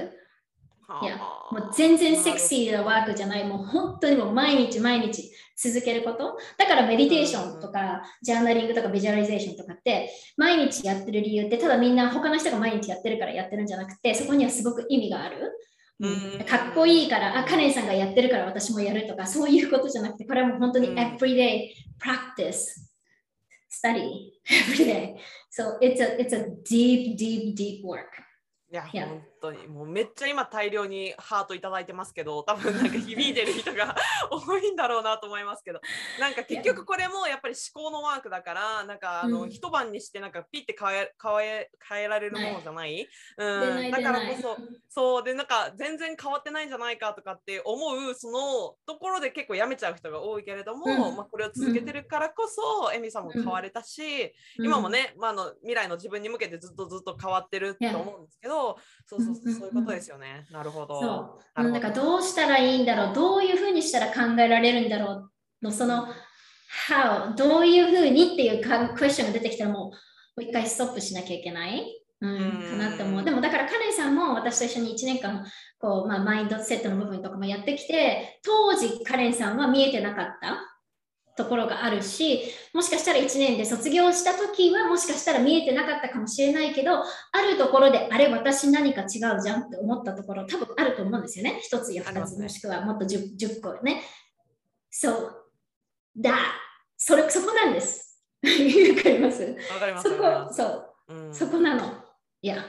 [1.02, 5.30] いやもう全然セクシーなワークじゃない、もう本当にもう毎日毎日
[5.60, 6.38] 続けること。
[6.56, 15.52] だからメディテーションとか、ジャーナリングとかビジュアライゼーションとかって毎日やってる理由ってただみんな他の人が毎日やってるからやってるんじゃなくてそこにはすごく意味がある。
[16.00, 22.86] うん、かっこいいから、あ、カレンさんがやってるから私もやるとか、そういうことじゃなくて、これはもう本当に everyday practice,
[23.68, 25.16] study, everyday.
[25.50, 28.04] So it's a, it's a deep, deep, deep work.
[28.70, 29.27] いや、yeah.
[29.40, 33.94] 本当にもうめっちゃ今大量にハートいただいてますけど多分なんか響いてる人が
[34.30, 35.80] 多いんだろうなと思いますけど。
[36.20, 44.56] なんか結局これもやっぱり思考のワークだからなんかあの、うん、一晩にしてなんかピッて変え変え変えられるものじゃない、うん、だからこそ
[44.88, 60.46] そうでなんか全然変わってないんじゃないかとかって思うそのところで結構やめちゃう人が多いけれども、うん、まあ、これを続けてるからこそ、エミさんも変われたし、今もね、まあ、の未来の自分に向けてずっとずっと変わってると思うんですけどそうそうそうそういうことですよね。
[60.50, 61.00] なるほど。
[61.00, 61.62] そう。
[61.70, 65.30] なんかどうしたらいいんだろう、どういうふうにしたら考えられるんだろ
[65.62, 66.06] うの、その、
[66.88, 69.92] how、どういうふうにっていうクエスチョンが出てきたらもう、も
[70.38, 71.94] う一回ストップしなきゃいけない？
[72.20, 73.24] うん、かなって思う。
[73.24, 75.44] でもだからカレンさんも私と一緒に1年間
[75.78, 80.58] こう、まあ、マインドセットの部分とかもやってきて当時カレンさんは見えてなかった？
[81.38, 82.42] ところがあるし、
[82.74, 87.04] もしかしたら1年で卒業した時はもしかしたら見えてなかったかもしれないけど、あ
[87.42, 91.60] るところで、あれ、私何か違うじゃんって思ったところ、多分あると思うんですよね。
[91.72, 94.02] 1つや2つ、もしくはもっと 10, 10個ね。
[94.90, 95.44] そう。
[96.16, 96.34] だ、
[96.96, 98.20] それ、そこなんです。
[98.42, 99.42] わかります？
[99.72, 100.08] わかります。
[100.08, 102.04] そこ、そう、うん、そこなの。
[102.42, 102.64] いや。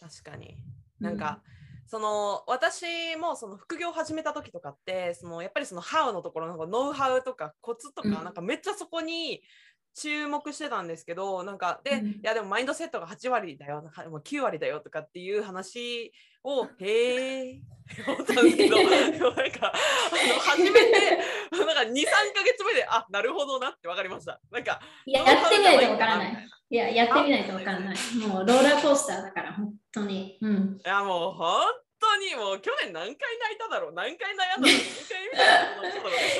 [0.00, 0.56] 確かに。
[1.00, 1.51] なんか、うん
[1.92, 9.42] その私もその副業を始めた時とかってそのやっぱりそのハウのところのノウハウとかコツとか、なんかめっちゃそこに
[9.94, 17.60] 注目してたんですけどなんかで、うん、いやでもマインドセットが8割だよもう9割だよとかっていう話をへえ
[18.08, 19.72] 思ったんですけど なんかあ
[20.28, 21.18] の初めて
[21.50, 21.92] なんか23か
[22.42, 24.40] 月目であなるほどなって分かりました。
[24.50, 26.48] なんかやってみないと分からない。
[26.70, 27.96] いややってみないと分からない。
[28.26, 31.60] もうローラーコースターだから本当に、うん、いやもう本
[32.02, 33.92] 当にもう去年何回泣いただろう。
[33.94, 34.74] 何回悩んだろ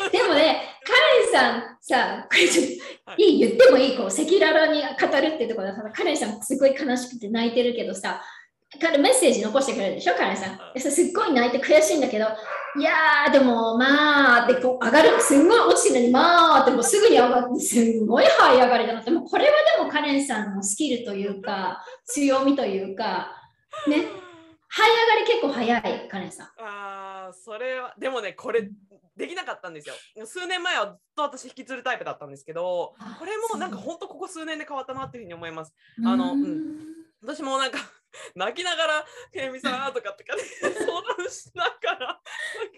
[0.08, 2.66] うでもね、カレンさんさ、これちょっ
[3.04, 8.20] と、はい、いい言ってもいいこう赤裸々に語るっていうところでさ、カレンさんすごい悲しくて泣いてるけどさ、
[8.80, 10.56] 彼メッセージ残してくれるでしょ、カレンさん。
[10.56, 12.26] はい、すっごい泣いて悔しいんだけど、
[12.78, 23.32] いやー、でもまあ、でこう上がる、すんごい落ちてるのに、まあ、でもすぐに上がって、すんごい這い上がりだなって、もうこれはでもカレンさんのスキルというか、強みというか、
[23.86, 24.06] ね、
[24.74, 26.46] 這い上がり結構早い、カレンさん。
[26.46, 28.70] ああ、それは、でもね、これ、
[29.16, 29.94] できなかったんですよ。
[30.26, 35.74] 数年前はずっと私引きずるタイプだったんですけど、これもなんか本当ここ数年で変わったなっていうふうに思います。
[36.02, 37.78] あの、うん、私もなんか
[38.34, 40.70] 泣きながら「けみさん」とかってか、ね、 相
[41.16, 42.20] 談しながら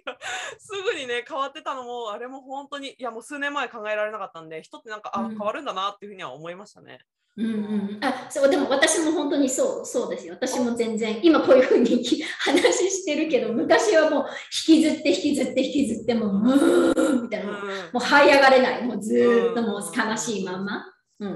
[0.07, 0.21] なんか
[0.59, 7.01] すぐにね変わってたのもあれも本当にいやもう数年前考えられなかったんで人ってなんかあ変わるんだなっていうふうには思いましたね。
[7.37, 10.35] うんうん、あそうでも私も本当にそうそうですよ。
[10.35, 12.05] 私も全然今こういうふうに
[12.39, 14.27] 話してるけど昔はもう
[14.69, 17.65] 引きずって引きずって引きずってもうムーみたいな、うん、も
[17.95, 18.85] う這い上がれない。
[18.85, 20.87] もうずっともう悲しいまんま、
[21.19, 21.29] うん、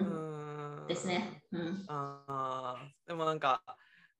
[0.81, 2.77] うん、ですね、うん、あ
[3.07, 3.63] でもなんか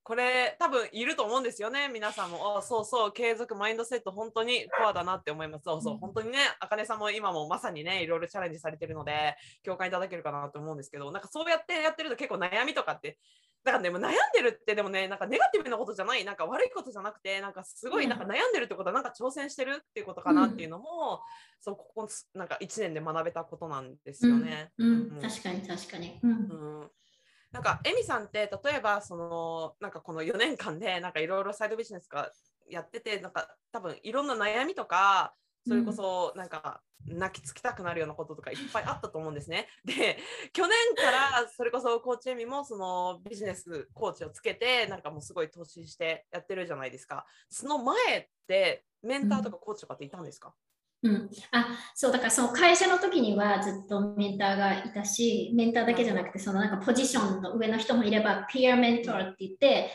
[0.09, 1.91] これ多分いると思うんですよね。
[1.93, 5.65] 皆さんもあそうそう継続マインドセット本当にコアだなって思います。
[5.65, 13.19] そうそう本当にねあかねさんも今もまさにねいろいろチャレンジされてるので共感いただけるかなと思うんですけどなんかそうやってやってると結構悩みとかって
[13.65, 21.19] だからでも悩んでるってでもねなんかネガティブなことじゃないなんか悪いことじゃなくてなんかすごいなんか悩んでるってことはなんか挑戦してるっていうことかなっていうのも、うん、
[21.61, 24.71] そうここなんか1年で学べたことなんですよね。
[24.79, 26.19] うん、うん、確かに確かに。
[26.23, 26.91] うん
[27.53, 32.31] なんかエミさんって例えばそのなんかこの4年間でなんかいろいろサイドビジネスが
[32.69, 35.35] やっててなんか多分いろんな悩みとか
[35.67, 39.69] それこそなんか泣きつきたくなるようなこととかいっぱいあったと思うんですね。
[39.85, 40.19] で
[40.53, 47.27] 去年からそれこそコーチエミもそのビジネスコーチをつけてなんかもうすごい投資してやってるじゃないですか。
[47.49, 50.55] その前ってメンターとかコーチとかっていたんですか、
[51.03, 59.91] うん、あそうだからその会社の時にはずっとメンターがいたしメンターだけじゃなくてそのなんかポジションの上の人もいればピアメントーって言って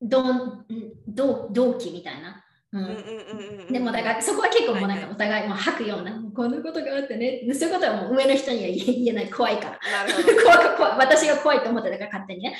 [0.00, 0.64] 同
[1.08, 2.44] 同期みたいな。
[2.70, 9.30] でもだからそこは結構もうなんかお互いも吐くような、こんなことがあってね、そういうことはもう上の人には言えない。
[9.30, 9.78] 怖いから。
[10.44, 12.58] 怖怖私が怖いと思ってたから勝手にね。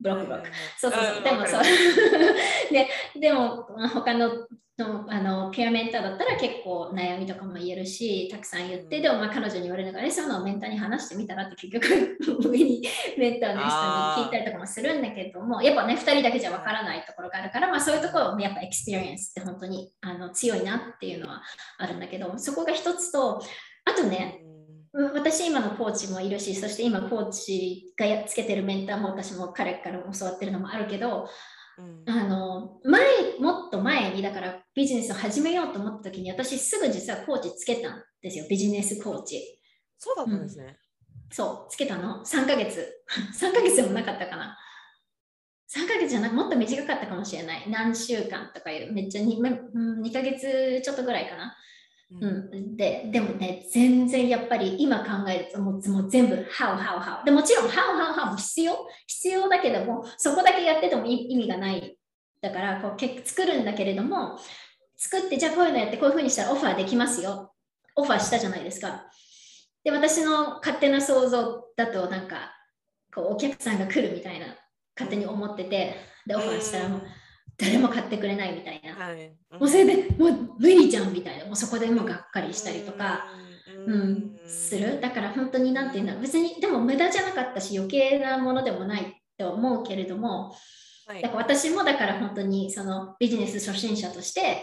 [0.00, 0.48] ブロックブロック。
[0.78, 1.22] そうそうそう。
[1.22, 1.62] でもそう。
[2.72, 2.88] で
[3.20, 4.30] でも他の
[4.82, 12.82] のあのピアメンターだったら結構悩みとかも言えるし、たくさん言って、でもまあ彼女に言われながら、ね、そういうのをメンターに話してみたらって結局上に
[13.18, 21.42] メンターの人に聞いたりとかもするんだけども、やっぱね、2人だけじゃわからないところがあるから、まあそういうところもやっぱ experience って本当にあの強いなっていうのは
[21.78, 23.42] あるんだけど、そこが一つと、
[23.84, 24.42] あとね、
[25.14, 31.26] 私今のコーチもいるし、そして今コーチがやっつけてるメンターも私も彼からも教わってるのもあるけど、うん、
[32.06, 39.58] あの前もっと前にだからビジネスを始めようと思った時に私すぐ実はコーチつけたんですよビジネスコーチ。
[39.98, 40.74] そうだったんですね、うん、
[41.30, 42.92] そうつけたの？3ヶ月。
[43.38, 44.58] 3ヶ月でもなかったかな。
[45.74, 47.70] 3ヶ月じゃなくもっと短かったかもしれない。
[47.70, 51.56] 何週間とかいうめっちゃ 2, 2ヶ月ちょっとぐらいかな
[52.20, 58.76] うん、ででもね全然やっぱり今考えるともうも全部 how how how でもちろん how how how も必要？
[59.06, 61.96] 必要だけどもそこだけやってても意味がない。
[62.40, 64.36] だからこう作るんだけれども
[64.96, 67.52] 作ってじゃあこういうのやってこういうふうにしたらオファーできますよ。
[67.94, 69.04] オファーしたじゃないですか。
[69.84, 72.52] で私の勝手な想像だとなんか
[73.14, 74.46] こうお客さんが来るみたいな
[74.96, 75.96] 勝手に思ってて
[76.26, 77.02] でオファーしたらもう
[77.58, 81.46] 誰も買ってくれないみたいな、はい、もうそれでもう無理じゃんみたいな。
[81.46, 83.26] もうそこでもうがっかりしたりとか、
[83.86, 85.00] うん、する？
[85.00, 90.54] だから本当に何て言うんだ別にでも無駄じゃなかったし余計なものでもないと思うけれども、
[91.06, 94.62] はい、だから私もだから本当にそのビジネス初心者として、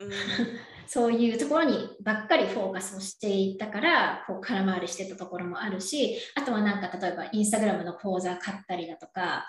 [0.00, 0.10] うん、
[0.86, 9.46] そういうところにばっかりフォーカスをしていったからこう空回りしてたところもあるしあとはなんか例えばインスタグラムの講座買ったりだとか、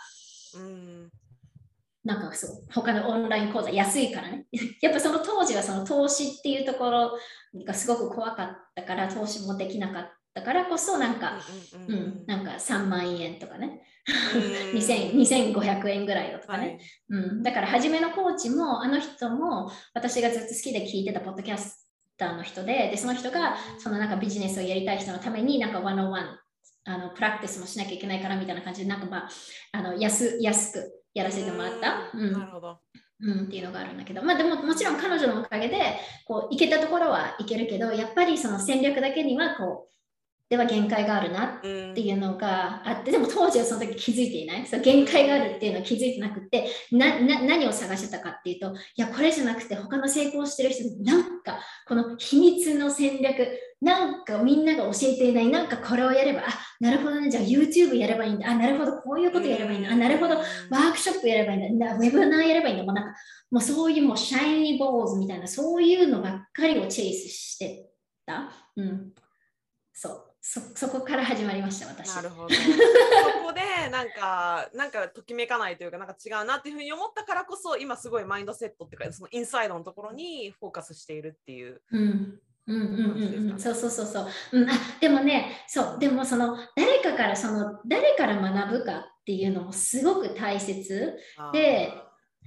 [0.56, 1.12] うん
[2.04, 4.45] なんかそう他のオンライン講座安いからね。
[4.82, 7.20] やっぱその当時はその投資っていうところ
[7.66, 11.39] がすごく怖かったから投資もできなかったからこそなんか、
[11.88, 13.86] うん、なんか3万円とかね。
[14.74, 16.80] 2500円ぐらいだとかね、はい、
[17.10, 21.88] うん、だから初めのコーチもあの人も私がずっと好きで聞いてたポッドキャス
[22.18, 26.38] ターの人ででその人がそのなんかビジネスをやりたい人のためになんか101
[26.86, 29.30] あのプラクティスもしなきゃいけないからみたいな感じでなんかまあ
[29.74, 32.12] あの安安くやらせてもらった。
[32.14, 32.80] うん、なるほど。
[33.22, 35.78] うん、っていうのがあるんだけど、まあでももちろん彼女のおかげで
[36.26, 39.89] こう行けたところはいけるけど、やっぱりその戦略だけにはこう
[40.49, 44.66] では限界があるなっていうのがあって、でも当時はその時気づいていない？
[44.66, 53.47] そう限界があるっていうのは気づいてなくてな何を探してたかっていうと、いや、これじゃなくて他の成功してる人なんかこの秘密の戦略、
[53.82, 56.43] なんかみんなが教えていない、なんかこれをやれば、あ、
[56.82, 63.19] なるほどね、じゃあ YouTube やればいいんだ、あ、なるほど、こういうことやればいいんだ、あ、なるほど、ワークショップやればいいんだ、ウェブナーやればいいんだ、もうなんか、
[63.51, 67.89] もうそういうもうシャイニーボーズみたいな、そういうのばっかりをチェイスして
[68.25, 68.51] た。
[68.75, 69.13] うん。
[69.93, 70.25] そう。
[70.41, 72.15] そそこから始まりました私。
[72.15, 72.61] なるほどそ
[73.45, 81.82] こでなんかなんかときめかないというかなんか違うなっていうふうに思ったからこそ今すごいマインドセットっていうかそのインサイドのところにフォーカスしているっていう。
[81.91, 82.39] うん
[82.70, 85.99] うんうんうんうん、そうそうそうそう、うん、あでもねそう。
[85.99, 91.17] でもその誰かからその誰から学ぶかっていうのもすごく大切。
[91.51, 91.91] で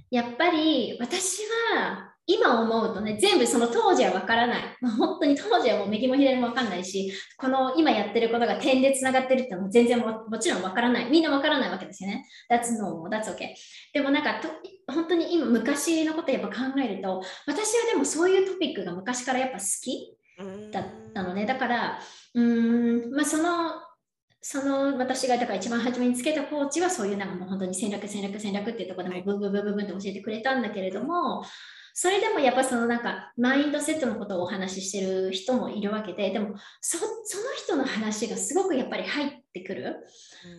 [0.09, 1.41] やっぱり私
[1.75, 4.63] は今思うとね、全部その当時はわからない。
[4.79, 11.09] まあ、本当に当時はもう右も左もわかんないし、この今やってることが点でつながってるってのも全然ももちろんわからない。
[11.09, 12.25] みんなわからないわけですよね。
[12.49, 13.49] That's normal, that's okay.
[13.93, 14.47] でもなんかと、
[14.93, 20.17] 本当に今昔のことやっぱ考えると、私はでもそういうトピックが昔からやっぱ好き
[20.71, 21.45] だったのね。
[21.45, 21.99] だから、
[22.35, 23.71] うーん、まあその、
[24.45, 31.45] その私がだから一番初めにつけたコーチはそういうなんかもう本当に戦略戦略戦略っていうところでもブンブンブンブンって教えてくれたんだけれども、
[31.93, 37.03] それでもやっぱそのなんかマインドセットのことをお話ししてる人もいるわけででもその
[37.55, 39.95] 人の話がすごくやっぱり入ってくる、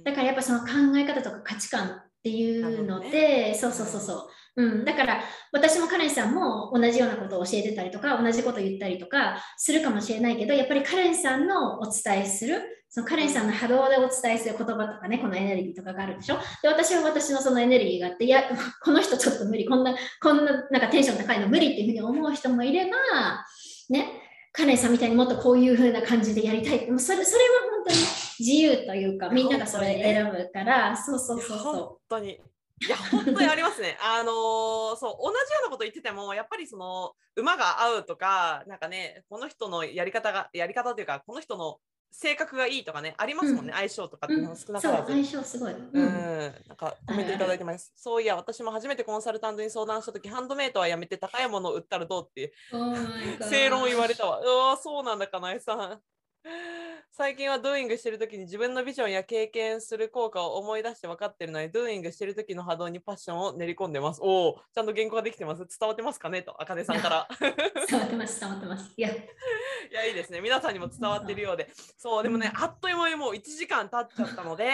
[0.04, 0.66] だからやっぱその考
[0.96, 1.90] え方とか価値観っ
[2.22, 5.20] ていうので、ね、そうそうそうそう、うん、だから
[5.52, 12.62] 私もカレンさんも同じようなことを教えてたりとか同じことを言ったりとかするかもしれないけどやっぱりカレンさんのお伝えする
[12.94, 16.36] そのカレンさんの波動でお伝えする言葉とかね、このエネルギーとかがあるでしょ？
[16.62, 18.44] で、私は私のそのエネルギーがあって、いや、
[18.84, 23.44] この人ちょっと無理、こんな、こんななんかテンション高いの無理っていうふうに思う人もいれば、
[23.90, 24.22] ね、
[24.52, 27.96] カレンさんみたいにもっとこういう風な感じでやりたい、もうそれそれは本当に
[28.38, 32.40] 自由というか、みんながそれ選ぶから、そうそうそうそう本そ当に。
[32.86, 33.98] いや本当にありますね。
[34.02, 41.78] あのーそう同じようなこと言っててもやっぱりその馬が合うとかなんかねこの人のやり方がやり方というかこの人の
[42.16, 44.34] 性格がいいとかねありますもんね、うん相性とかっう。
[44.34, 45.12] うんてのは少なそう、からず。
[45.12, 45.72] 相性すごい。
[45.72, 46.38] ううんん、
[46.68, 47.92] なんかコメントいただいてます。
[47.96, 52.94] そういや、私も初めてコンサルタントに相談したとき、ハンドメイトはやめて高いものを売ったらどうって、Oh
[53.40, 54.40] 正論を言われたわ。
[54.40, 56.02] うわ、そうなんだ、かなえさん。
[57.10, 64.20] 最近はドーイングしてるときに自分のビジョンや経験する効果を思い出して分かってるのに、ドーイングしてるときの波動にパッションを練り込んでます。
[64.22, 65.60] おお、ちゃんと原稿ができてます？
[65.60, 67.28] 伝わってますかねと、あかねさんから。
[67.88, 68.92] 伝わってます、伝わってます。
[68.96, 69.14] いや、 い
[69.90, 70.40] や、いいですね。
[70.40, 71.68] 皆さんにも伝わってるようで。
[71.96, 74.64] そう、でもね、あっという間にもう1時間経っちゃったので、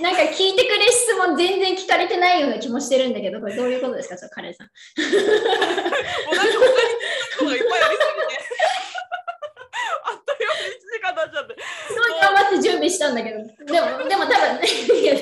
[0.00, 4.66] なんか聞いてくれ質問全然聞かれてないような気もしてるんだけど、これどういうことですか、ちょっとカレンさん。
[4.66, 4.72] も
[6.32, 6.76] うなんか他に聞きた
[7.36, 8.21] いことがいっぱいありすぎ
[12.82, 14.66] 頑張って準備したんだけど、でも、でも多分、
[14.98, 15.14] い や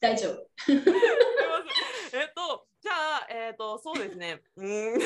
[0.00, 0.48] 大丈夫。
[0.68, 4.42] えっと、じゃあ、えっと、そうですね。
[4.56, 5.00] うーん。
[5.00, 5.04] い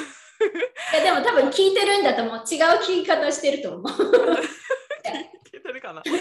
[0.94, 2.36] やでも多分聞いてるんだと思う。
[2.36, 2.42] 違う
[2.80, 3.82] 聞き方してると思う。
[5.52, 6.02] 聞いてるかな。
[6.04, 6.12] そ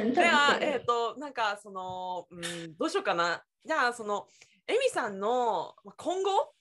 [0.00, 0.02] う。
[0.02, 3.44] うんじゃあえっと、なんか、その、うん、どうしようかな。
[3.64, 4.26] じゃあ、その、
[4.66, 6.52] エミさんのまあ今後？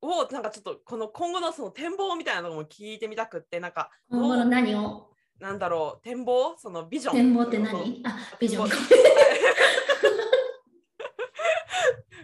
[0.00, 5.07] を、なんかちょっと、この今後のその展望みたいなのも聞いてみたくって、なんか、今後の何を？
[5.40, 6.56] なんだろう、展望？
[6.58, 7.14] そのビジョン？
[7.14, 8.02] 展望って何？
[8.04, 8.68] あ、ビジョン。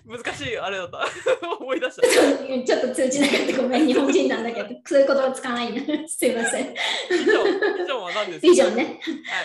[0.07, 0.99] 難しいあれだった。
[1.59, 2.03] 思い出した。
[2.07, 6.09] ちょっと通じなかったごめん、日本人なんだけど、 そういう言葉使わないんだ。
[6.09, 6.75] すいません。
[6.75, 7.41] ビジョ
[7.75, 8.47] ンビジョンは何ですか？
[8.49, 8.85] ビジョンね。
[8.85, 8.95] はい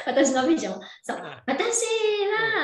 [0.08, 0.82] 私のビジョン。
[1.04, 1.18] そう。
[1.18, 1.86] はい私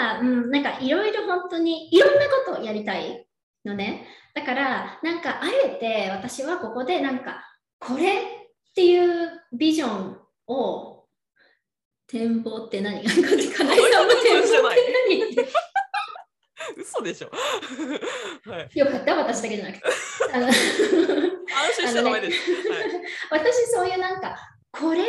[0.01, 3.25] は、うん、なんかいろいろ本当にいろんなことをやりたい
[3.63, 4.07] のね。
[4.33, 7.45] だから、なんかあえて私はここでなんか
[7.79, 8.17] これっ
[8.75, 10.94] ていうビジョンを
[12.07, 13.03] 展望って何？
[16.77, 17.29] 嘘でしょ。
[18.49, 18.69] はい。
[18.79, 19.83] よかった、私だけじゃなくて。
[20.33, 20.53] あの安
[21.77, 22.51] 心しちゃダメです。
[23.31, 23.41] はい。
[23.41, 24.37] 私そういうなんか
[24.71, 25.05] これっ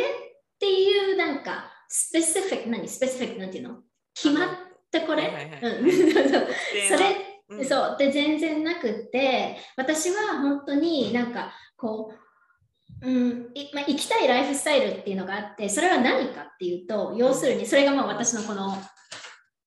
[0.59, 2.87] ていうなんかスペシフィック何？
[2.87, 3.81] スペシフィックなんていうの？
[4.13, 4.49] 決まっ
[4.91, 5.91] たこれ、はいはいはいうん。
[5.91, 6.47] そう
[6.89, 7.15] それ
[7.49, 7.65] うん。
[7.65, 7.95] そう。
[7.97, 12.17] で全然なくって私は本当になんかこう、
[13.01, 13.51] うん。
[13.53, 18.77] いまあ、生きたいライフスタイルっていうのがあってそれは何かっていうと要するにそれがまあ私のこの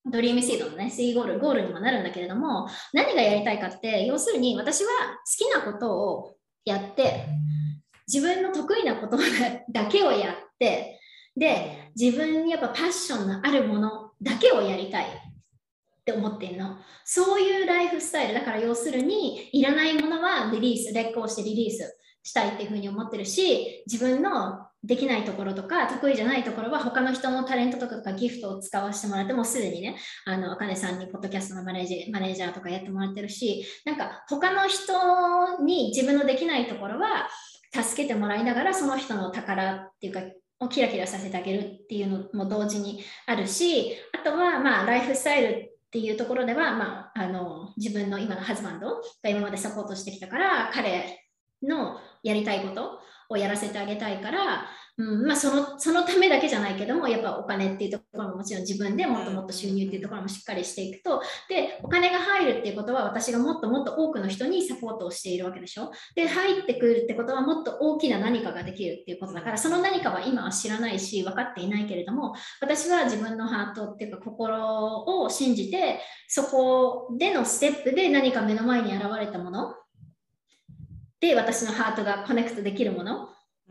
[0.07, 7.27] ドリームシードのね、3ゴール、ゴールにもなるんだけれども、何がやりたいかって、要するに私は好きなことをやって、
[8.09, 9.19] 自分の得意なこと
[9.71, 10.99] だけをやって、
[11.37, 15.09] で、自分にやっぱパッションのあるものだけをやりたいっ
[16.05, 16.79] て思ってんの。
[17.05, 18.35] そういうライフスタイル。
[18.35, 21.99] だから要するにいらないものはリリース、劣行してリリース。
[22.23, 37.29] したいっていうふうに思ってるし、自分のできないところとか得意じゃないところは他の人のタレントとかギフトを使わせてもらってもうすでにね、あの、あかねさんにポッドキャストのマネージマネージャーとかやってもらってるし、なんか他の人に自分のできないところは
[37.73, 40.21] 助けてもらいながらその人の宝っていうか
[40.61, 51.19] をキラキラさせてあげるっていうのも同時にあるしあとはまあライフスタイルっていうところでは、まあ、あの自分の今のハズバンドが今までサポートしてきたから彼
[51.63, 54.67] のやりたいことをやらせてあげたいから、
[54.99, 65.93] うんまあ、そのそのためだけじゃないけどもやっぱお金っていうところももちろん自分でもっともっと収入っていうところもしっかりしていくとでお金が入るっていうことは私がもっともっと多くの人にサポートをしているわけでしょ？
[66.17, 79.75] で入ってくるってことはもっと大きな何かができるっていうことだからその何かは今は知らないし分かっていないけれども私は自分のハートっていうか心を信じてそこでのステップで何か目の前に現れたもの
[81.21, 83.29] で私のハートがコネクトできるもの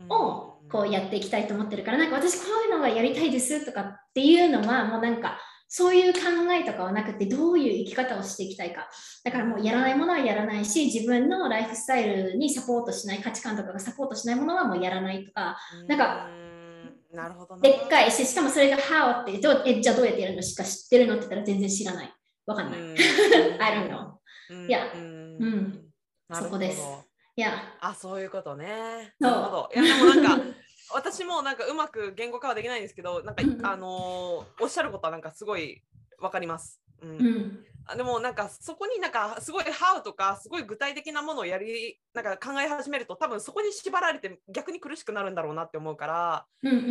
[0.08, 5.38] をこうやっていきたいと思ってるからなんか私こういうのがやりたいですとかっていうのはもうなんか
[5.72, 6.20] そういう考
[6.52, 8.88] えとかはなくてどういう生き方をしていきたいか。
[9.22, 15.56] だからもうやらないものはやらないし自分のライフスタイルにサポートしない価値観とかがサポートしないものはもうやらないとか。
[15.86, 17.16] なんかうん。
[17.16, 17.62] なるほどな。
[17.62, 22.12] でっかいししかもそれが How ってどうえじゃあどうやってやるのしか知ってるのって言ったら全然知らない。
[22.46, 22.96] わかんない、うん。
[23.62, 24.12] I don't know
[24.50, 24.66] うん。
[24.68, 24.92] いや。
[24.92, 25.84] うん。
[26.32, 27.09] そこです
[27.40, 27.54] いや。
[27.80, 29.14] あそういうことね。
[29.18, 29.70] なるほど。
[29.74, 30.44] いやでもなんか
[30.92, 35.82] 私もなんかうまく言語化はできないんですけどなんかうんあのーおっしゃることはなんかすごい
[36.18, 36.82] わかります。
[37.00, 37.10] うん。
[37.10, 37.64] うん。
[37.64, 46.90] あでもなんかそこになんかすごい「How」とかすごい具体的なものをやりなんか考え始めると多分そこに縛られて逆に苦しくなるんだろうなって思うから、うんうんうん。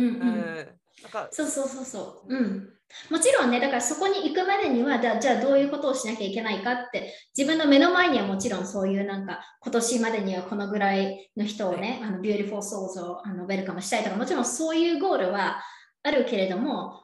[0.62, 2.34] んなんかそうそうそうそう。
[2.36, 2.68] うん。
[3.08, 15.62] もちろんね、だからそこに行くまでには、じゃあじゃあどういうことをしなきゃいけないかって、自分の目の前にはもちろんそういうなんか、今年までにはこのぐらいの人をね、あの、 beautiful souls をあの welcome したいとか、もちろんそういうゴールは
[16.02, 17.02] あるけれども、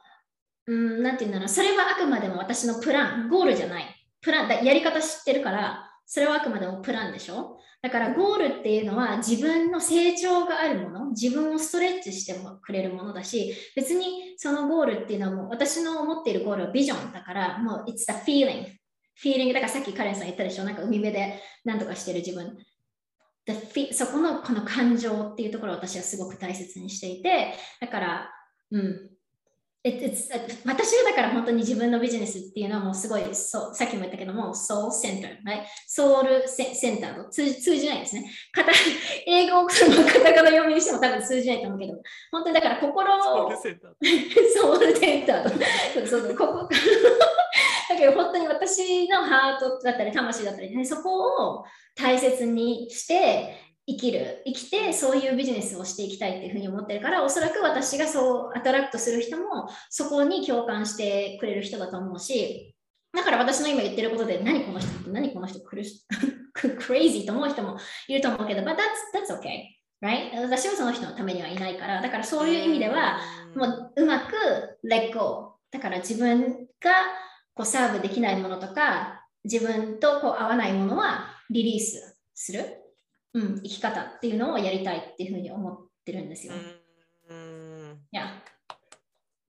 [0.67, 3.85] うん、なんていうんだろう、それはあくまでも私のプラン、ゴールじゃない。
[4.21, 7.57] プラン、だやり方知ってるから、それはあくまでもプランでしょ？
[7.81, 18.65] だからゴールっていうのは自分の成長があるもの、自分をストレッチしてもくれるものだし、別にそのゴールっていうのはもう私の思っているゴールはビジョンだから、もう it's the feeling。
[19.21, 22.57] feeling だからさっきカレンさん言ったでしょ、なんか海辺で何とかしてる自分。
[23.45, 28.31] The fe- そこのこの感情っていうところを私はすごく大切にしていて、だから、
[28.71, 29.09] うん。
[29.87, 30.29] It's-
[30.65, 35.63] 私はだから本当に自分のビジネスっていうのはもうすごいそうさっきも言ったけども soul center、right?
[35.87, 38.29] ソウルセセンターと通じ通じないですね。
[39.25, 41.93] 英語をそのカタカナ読みにしても多分通じないと思うけど、
[42.31, 43.91] 本当にだから心をソウルセンター
[44.61, 45.49] ソウルセンターと。
[46.07, 46.69] そうそう、ここ。
[47.89, 51.65] だけど本当に私のハートだったり、魂だったり、ね、そこを
[51.95, 62.75] 大切にして生きる、生きてそういうビジネスをしていきたいっていうふうに思ってるから、おそらく私がそうアトラクトする人もそこに共感してくれる人だと思うし、
[63.15, 66.05] だから私の今言ってることで、何この人って、何この人苦し、
[66.53, 67.77] クレイジーと思う人も
[68.09, 68.77] いると思うけど、but that's,
[69.13, 69.77] that's okay.
[70.01, 70.39] Right?
[70.41, 73.19] 私はその人のためにはいないから、だからそういう意味では、
[73.55, 74.33] もううまく
[74.85, 75.55] let go。
[75.71, 76.91] だから自分が
[77.53, 82.76] こうサーブできないものとか、自分とこう合わないものはリリースする、
[83.37, 86.53] うん、生き方っていうのをやりたいっていうふうに思ってるんですよ。
[87.29, 87.37] うん。
[87.37, 88.41] うんいや、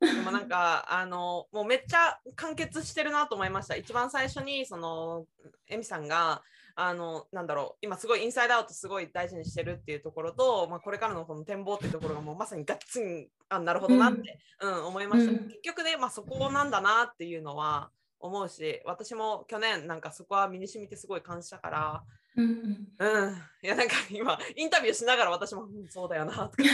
[0.00, 3.76] でもなんかあのもうめっちゃ完結してるなと思いました。
[3.76, 5.26] 一番最初にその
[5.68, 6.42] エミさんが
[6.74, 15.38] あのなんだろう今すごいインサイドアウトすごい大事にしてるっていうところと、まあ、これからのこの展望っていうところがもうまさにガッツンあなるほどなって、うん思いました、うん。
[15.48, 17.90] 結局ね、まあ、そこなんだなっていうのは
[18.20, 22.04] 思うし私も去年なんかそこは身に染みてすごい感じたから
[22.38, 26.70] うんうん、うんいやなんか今インタビューしながら私も、うんそうだよなとかでで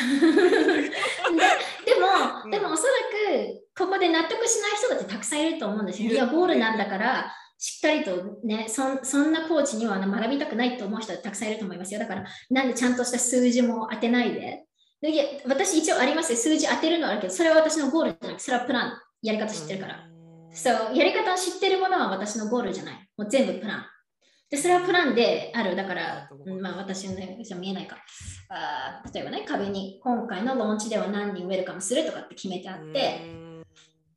[1.99, 2.07] も、
[2.45, 2.91] うんでもおそら
[3.33, 6.11] くここで納得しない人だってたくさんいると思うんですよ。
[6.11, 12.01] いや、ゴールなんだから、しっかりとね、そんそんなコーチには学びたくないと思う人はたくさんいると思いますよ。
[12.01, 14.65] だから、なんでちゃんとした数字も当てないで。
[15.01, 16.39] でいや私一応ありますよ。
[16.39, 18.93] 数字当てるのはあるけど、それは私のゴールじゃなくて、それはプラン、
[19.23, 20.07] やり方知ってるから。
[20.53, 22.95] そう、やり方を知ってるものは私のゴールじゃない。
[23.17, 23.87] もう全部プラン。
[24.55, 25.75] で、それはプランである。
[25.75, 27.97] だから、うんまあ私のね、じゃ見えないか。
[28.49, 33.45] あー例えばね、壁に今回のローンチでは何人ウェルカムするとかって決めてあって、うん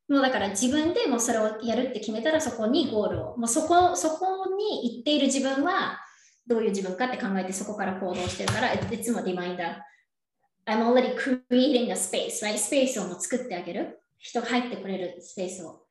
[0.10, 6.00] もうだから自分でもうそれをやるって決めたらそこにゴールを、もうそこそこに行っている自分は
[6.46, 9.76] どういう自分かって考えてそこから行動してるから、いいつもリマインダー。
[10.66, 11.14] I'm already
[11.50, 12.58] creating a space, right?
[12.58, 14.00] スペースをもう作ってあげる。
[14.18, 15.87] 人が入ってくれるスペースを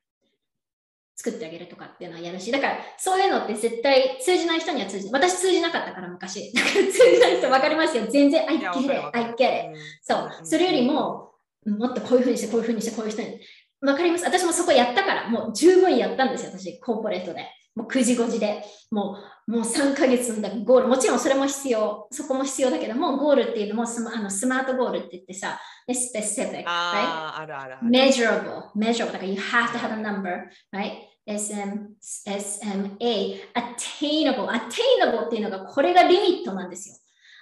[1.16, 5.22] 作ってあげるとかっていうのはやるし、だからそういうのって絶対通じない人には通じない。
[5.22, 6.52] 私通じなかったから昔。
[6.54, 8.06] だから通じない人分かりますよ。
[8.06, 9.80] 全然 I いや get わ it, かるわか I る get it.
[10.02, 11.32] そう、それよりも、
[11.64, 13.40] もっとこういうふうにして、こういうふうにして、こういう人に。
[13.80, 14.24] わかります。
[14.24, 17.46] 私もそこやったから、もう十分やったんですよ、私、コーポレートで。
[17.76, 26.64] もう9時5時で、もうもう3ヶ月のゴール、もちろんそれも必要、そこも必要だけども、ゴールっていうのもスマあのスマートゴールって言ってさ、specific, right?
[26.66, 27.86] ああ、あるあるある。
[27.86, 30.94] measurable, measurable, だから you have to have a number, right?
[31.26, 36.96] SM, SMA, attainable, attainable っていうのがこれがリミットなんですよ。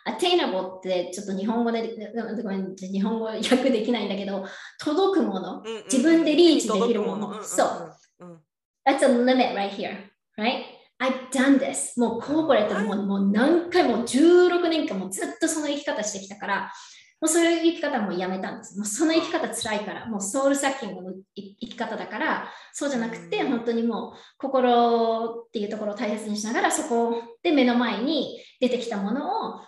[0.06, 2.12] attainable ってちょっと日本語で、
[2.42, 4.44] ごめん、日本語訳できないんだけど、
[4.78, 7.96] 届くもの、うんうん自分でリーチできるものそう。
[8.20, 8.40] うんうん。
[8.86, 9.96] That's a limit right here,
[10.38, 10.64] right?
[11.00, 11.98] I've done this.
[12.00, 16.72] もうコーポレートでもうもう何回も16年間もずっとその生き方してきたから、
[17.20, 18.76] もうそういう生き方もやめたんです。
[18.76, 29.60] もうその生き方辛いから、もうソウルサッキングの生き方だから、そうじゃなくて、うん本当にもう心っていうところを大切にしながら、そこで目の前に出てきたものを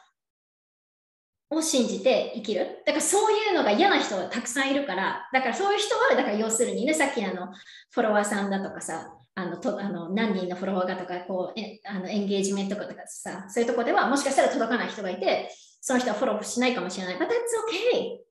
[1.50, 2.82] を信じて生きる。
[2.84, 7.52] だからそういうのが嫌な人がたくさんいるから、だからそういう人は、だから要するにね、さっきあの、
[7.90, 15.50] フォロワーさんだとかさ、あのとあの何人のフォロワーがとかこうえあのエンゲージメントとかさ、そういうとこではもしかしたら届かない人がいて、
[15.80, 17.16] その人はフォローしないかもしれない。
[17.16, 17.30] But that's
[17.68, 18.26] okay.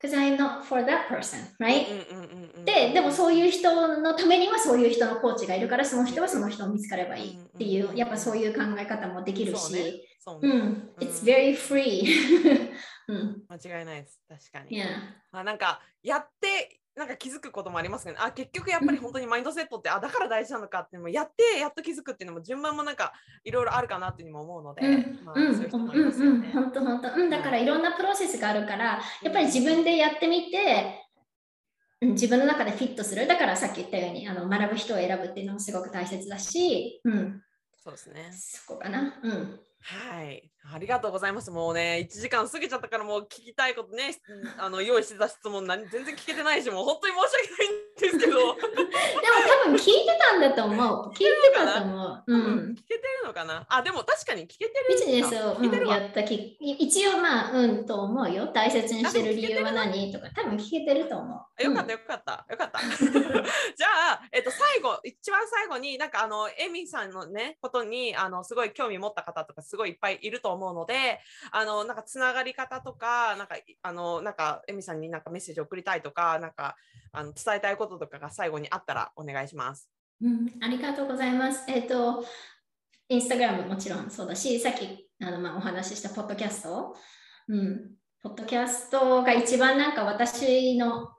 [0.00, 1.84] Because I'm not for that person, right?
[2.64, 12.70] で、でもそういう人のためにはそういう人のコーチがいるから、その人はその人を見つかればいいっていう、やっぱそういう考え方もできるそうねし、そうねうん、It's very free.
[13.08, 14.22] うん、間違いないです。
[14.26, 14.80] 確かに。
[14.80, 14.86] yeah.
[15.32, 23.12] まあ、なんかやってなんか気づくこともありますけど、ね、あ結局やっぱり本当にマインドセットって、あだから大事なのかっていうのもやってやっと気づくっていうのも順番もなんか
[23.44, 26.50] いろいろあるかなっていうのも思うので、まあ、そういう人もいますよね。
[26.52, 27.14] 本当本当。
[27.14, 27.30] うん。
[27.30, 31.06] だからいろんなプロセスがあるからやっぱり自分でやってみて
[32.02, 32.08] うん。
[32.12, 33.26] 自分の中でフィットする。
[33.26, 37.42] だからさっき言ったようにあの学ぶ人を選ぶっていうのもすごく大切だし、うん、
[37.82, 38.30] そうですね。
[38.32, 39.20] そこかな。
[39.22, 39.60] うん。
[39.82, 40.50] はい。
[40.72, 41.50] ありがとうございます。
[41.50, 44.14] もうね、1時間過ぎちゃったからもう聞きたいことね、
[44.58, 47.50] あの用意してた質問何全然聞けてないし、もう本当に申し
[47.98, 48.54] 訳ないんですけど。
[48.54, 48.88] でも
[49.64, 51.10] 多分聞いてたんだと思う。
[51.12, 52.24] 聞いてたと思う。
[52.26, 52.82] ううんん聞。
[52.88, 53.66] けてるのかな？
[53.68, 54.86] あ、でも確かに聞けてる。
[54.90, 58.46] ビジネスを、うん、やったき一応まあうんと思うよ。
[58.52, 61.62] 大切にしてる理由は何とか多分聞けてると思う。
[61.62, 62.80] よかったよかったよかった。
[63.00, 71.20] じゃあ、えっと、最後、一番最後に、なんかあの、エミさんのね、ことに、あの、すごい興味持った方とか、すごいいっぱいいると思う思うので、
[71.50, 76.76] あの、なんかつながり方とか、なんか、あの、なんか、エミさんになんかメッセージ送りたいとか、なんか、
[77.12, 79.90] あの伝えたいこととかが最後にあったらお願いします。
[80.22, 80.48] うん。
[80.60, 81.64] ありがとうございます。
[81.68, 82.24] えっ、と、
[83.08, 86.96] インスタグラムもちろんそうだし、さっきあの、まあ、お話ししたポッドキャスト、
[87.48, 87.90] うん、
[88.22, 91.10] ポッドキャストが一番なんか私の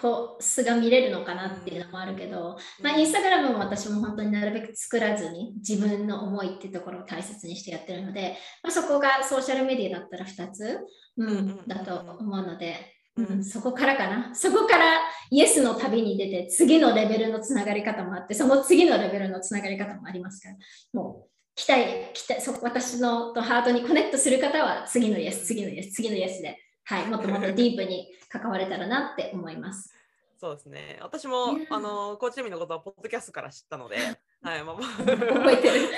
[0.00, 10.78] こう素が見れるのかなっていうのもあるけど、まあ、インスタグラムも私も本当になるべく作らずに自分の思いっていうところを大切にしてやってるので、まあ、そこがソーシャルメディアだったら2つ、
[11.16, 12.76] うんだと思うので、
[13.16, 14.34] ううんん、そこからかな。
[14.34, 15.00] そこから
[15.30, 20.56] イエスの旅に出て次のレベルのつながり方もあって、その次のレベルのつながり方もありますから、
[20.92, 26.58] もう期待、期待そ私のとハートにコネクトする方は次のイエス、次のイエス、次のイエスで、
[26.88, 29.92] はい、もっともっとディープに関われたらなって思います。
[30.38, 30.98] そうですね。
[31.02, 33.96] 私もあの、コーチエミのことはポッドキャストから知ったので、
[34.42, 34.86] はい、まあ、まあ。
[35.02, 35.88] 覚えてる。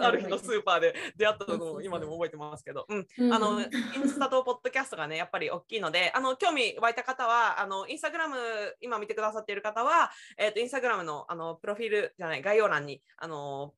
[0.00, 3.32] ある日のスーパーで出会ったのを今でも覚えてますけど、うん、うん。
[3.32, 8.36] あのインスタとポッドキャストがねやっぱり大きいのであの興味湧いた方はあのインスタグラム
[8.80, 13.74] 今見てくださっている方は、えー、とインスタグラムのあのプロフィールじゃない概要欄にあの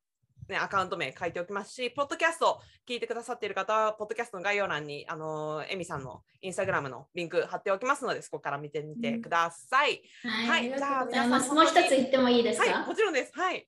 [0.50, 10.02] ね、アカウント名書いておきますし、ポッドキャスト聞いてくださっている方は、ポッドキャストの概要欄に、あのエミさんのインスタグラムのリンク貼っておきますので、そこから見てみてください。
[10.22, 11.12] はい、はいありがとうございます。
[11.12, 13.32] じゃあ皆さんもう一つ言ってもいいですか、はい、もちろんです。
[13.34, 13.66] はい。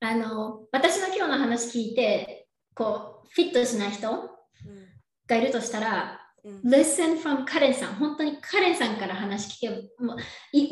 [0.00, 4.30] あの私の今日の話聞いて、こう、フィットしない人
[5.26, 6.25] がいるとしたら、うん
[6.64, 7.94] Listen from カレンさん。
[7.94, 10.16] 本当にカレンさんから話聞けもう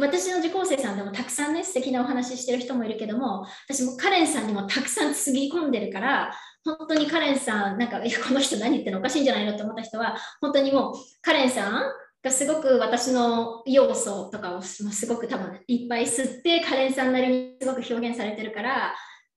[0.00, 6.32] 私の受講生さんでもたくさんね、素敵なお話してる人もいるけども、私もカレンさんにもたくさんつぎ込んでるから、
[6.64, 11.82] 本当にカレンさん、なんか、いや、この人何言ってるのおかしいんじゃないのって思った人は、本当にもうカレンさん
[12.22, 18.94] がすごく私の要素とかをすごく多分いっぱい吸って、カレンさんなりにすごく表現されてるから、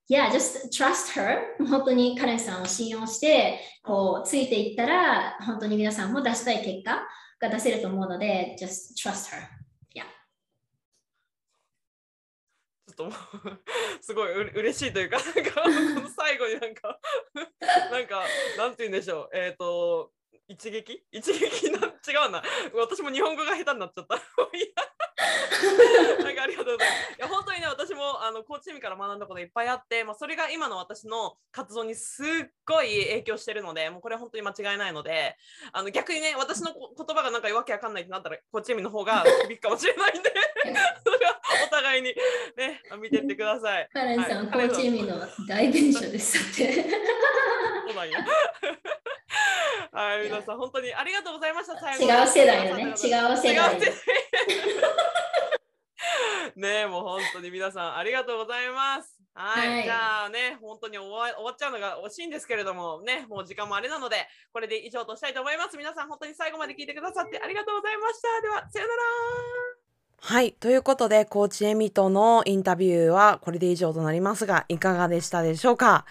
[0.10, 1.40] Yeah, just trust her.
[1.68, 7.06] 本当にカレンさんを信用して、こう、ついていったら、本当に皆さんも出したい結果
[7.40, 9.58] が出せると思うので、just trust her.
[12.88, 13.14] ちょっともう
[14.02, 17.00] すごいう嬉しいというか、なんか最後になんか、
[17.92, 18.24] なんか、
[18.58, 20.12] なんて言うんでしょう、えっ、と、
[20.50, 21.04] 一撃？
[21.12, 22.42] 一撃な違うな。
[22.74, 24.16] 私も日本語が下手になっちゃった。
[24.16, 24.20] い
[26.18, 27.14] やなんかありがとうございます。
[27.18, 32.28] いや本当にね、私もあのコーチミから学んだこといっぱいあって、まあ、それが今の私の活動にすっ
[32.66, 35.36] ごい影響してるので、もうこれは本当に間違いないので、
[35.74, 40.34] あの逆にね、私のこ言葉がなんかわけわかんないってなったら、コーチミの方が響くかもしれないんで、
[41.04, 42.16] それはお互いに
[42.56, 43.90] ね、見てってください。
[43.92, 46.84] カレンさん、はいコーチ意味の代弁者ですって。
[47.88, 48.20] そうなんや。
[49.92, 51.80] はい、皆さん本当にありがとうございました。
[51.80, 52.84] 最後違う世代だね。
[52.84, 53.34] 違う世代。
[53.34, 53.80] 違う世代
[56.56, 59.16] ねえもう本当に皆さんありがとうございます。
[59.36, 65.78] はい、はいじゃあね、本当に終わ終わっちゃうのが惜しいんですけれどもね、もう時間もあれなので、これで以上としたいと思います。
[65.78, 68.42] 皆さん本当に最後まで聞いてくださってありがとうございました。
[68.42, 69.02] では、さよなら。
[70.20, 70.54] はい。
[70.54, 76.06] ということで、コーチエミとのインタビューはこれで以上となりますが、いかがでしたでしょうか？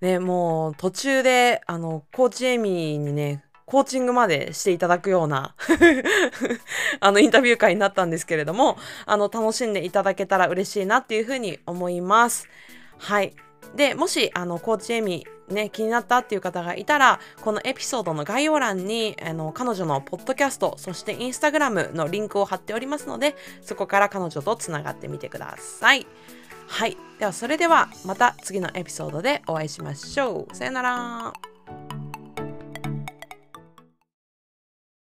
[0.00, 5.54] ね、もう途中で、あの、コーチエミーにね、コーチングまでしていただくような
[6.98, 12.48] あのインタビュー会になったんですけれどもあの楽しんでいただけたら嬉しいなっていうふうに思います。
[12.98, 13.32] はい
[13.76, 26.06] でもしあのコーチエミね気になったっていう方がいたらこのエピソードの概要欄にあの彼女のポッドキャストそしてインスタグラムのリンクを貼っておりますのでそこから彼女とつながってみてください。
[26.70, 30.56] はいではそれではまた次のエピソードでお会いしましょう。
[30.56, 31.32] さよなら。